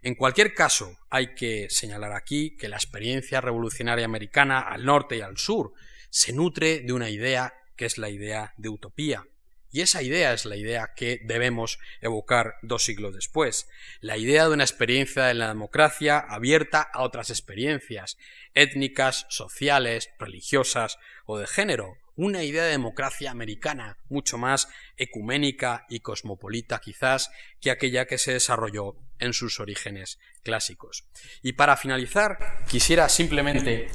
[0.01, 5.22] En cualquier caso, hay que señalar aquí que la experiencia revolucionaria americana al norte y
[5.22, 5.74] al sur
[6.10, 9.26] se nutre de una idea que es la idea de utopía.
[9.72, 13.68] Y esa idea es la idea que debemos evocar dos siglos después,
[13.99, 18.18] la idea de una experiencia de la democracia abierta a otras experiencias
[18.55, 24.67] étnicas, sociales, religiosas o de género, una idea de democracia americana mucho más
[24.97, 31.07] ecuménica y cosmopolita quizás que aquella que se desarrolló en sus orígenes clásicos.
[31.41, 33.88] Y para finalizar, quisiera simplemente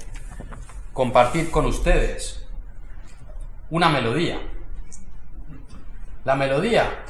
[0.94, 2.46] compartir con ustedes
[3.68, 4.40] una melodía.
[6.24, 7.04] La melodía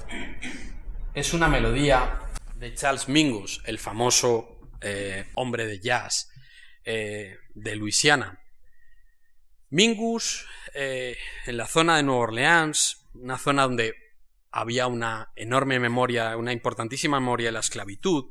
[1.14, 2.18] es una melodía
[2.56, 6.28] de Charles Mingus, el famoso eh, hombre de jazz
[6.84, 8.40] eh, de Luisiana.
[9.74, 11.16] Mingus eh,
[11.46, 13.96] en la zona de Nueva Orleans, una zona donde
[14.52, 18.24] había una enorme memoria, una importantísima memoria de la esclavitud,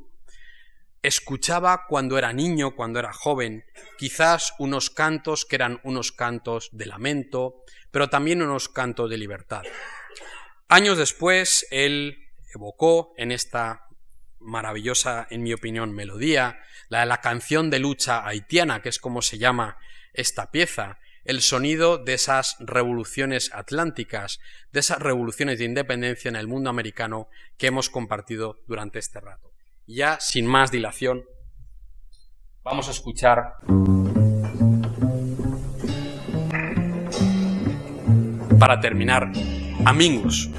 [1.02, 3.66] escuchaba cuando era niño, cuando era joven,
[3.98, 9.64] quizás unos cantos que eran unos cantos de lamento, pero también unos cantos de libertad.
[10.70, 12.20] Años después, él
[12.56, 13.88] evocó en esta
[14.40, 19.22] maravillosa, en mi opinión, melodía, la de la canción de lucha haitiana, que es como
[19.22, 19.78] se llama
[20.14, 24.40] esta pieza, el sonido de esas revoluciones atlánticas,
[24.72, 29.52] de esas revoluciones de independencia en el mundo americano que hemos compartido durante este rato.
[29.86, 31.24] Ya sin más dilación,
[32.64, 33.56] vamos a escuchar
[38.60, 39.32] para terminar
[39.86, 40.50] Amigos.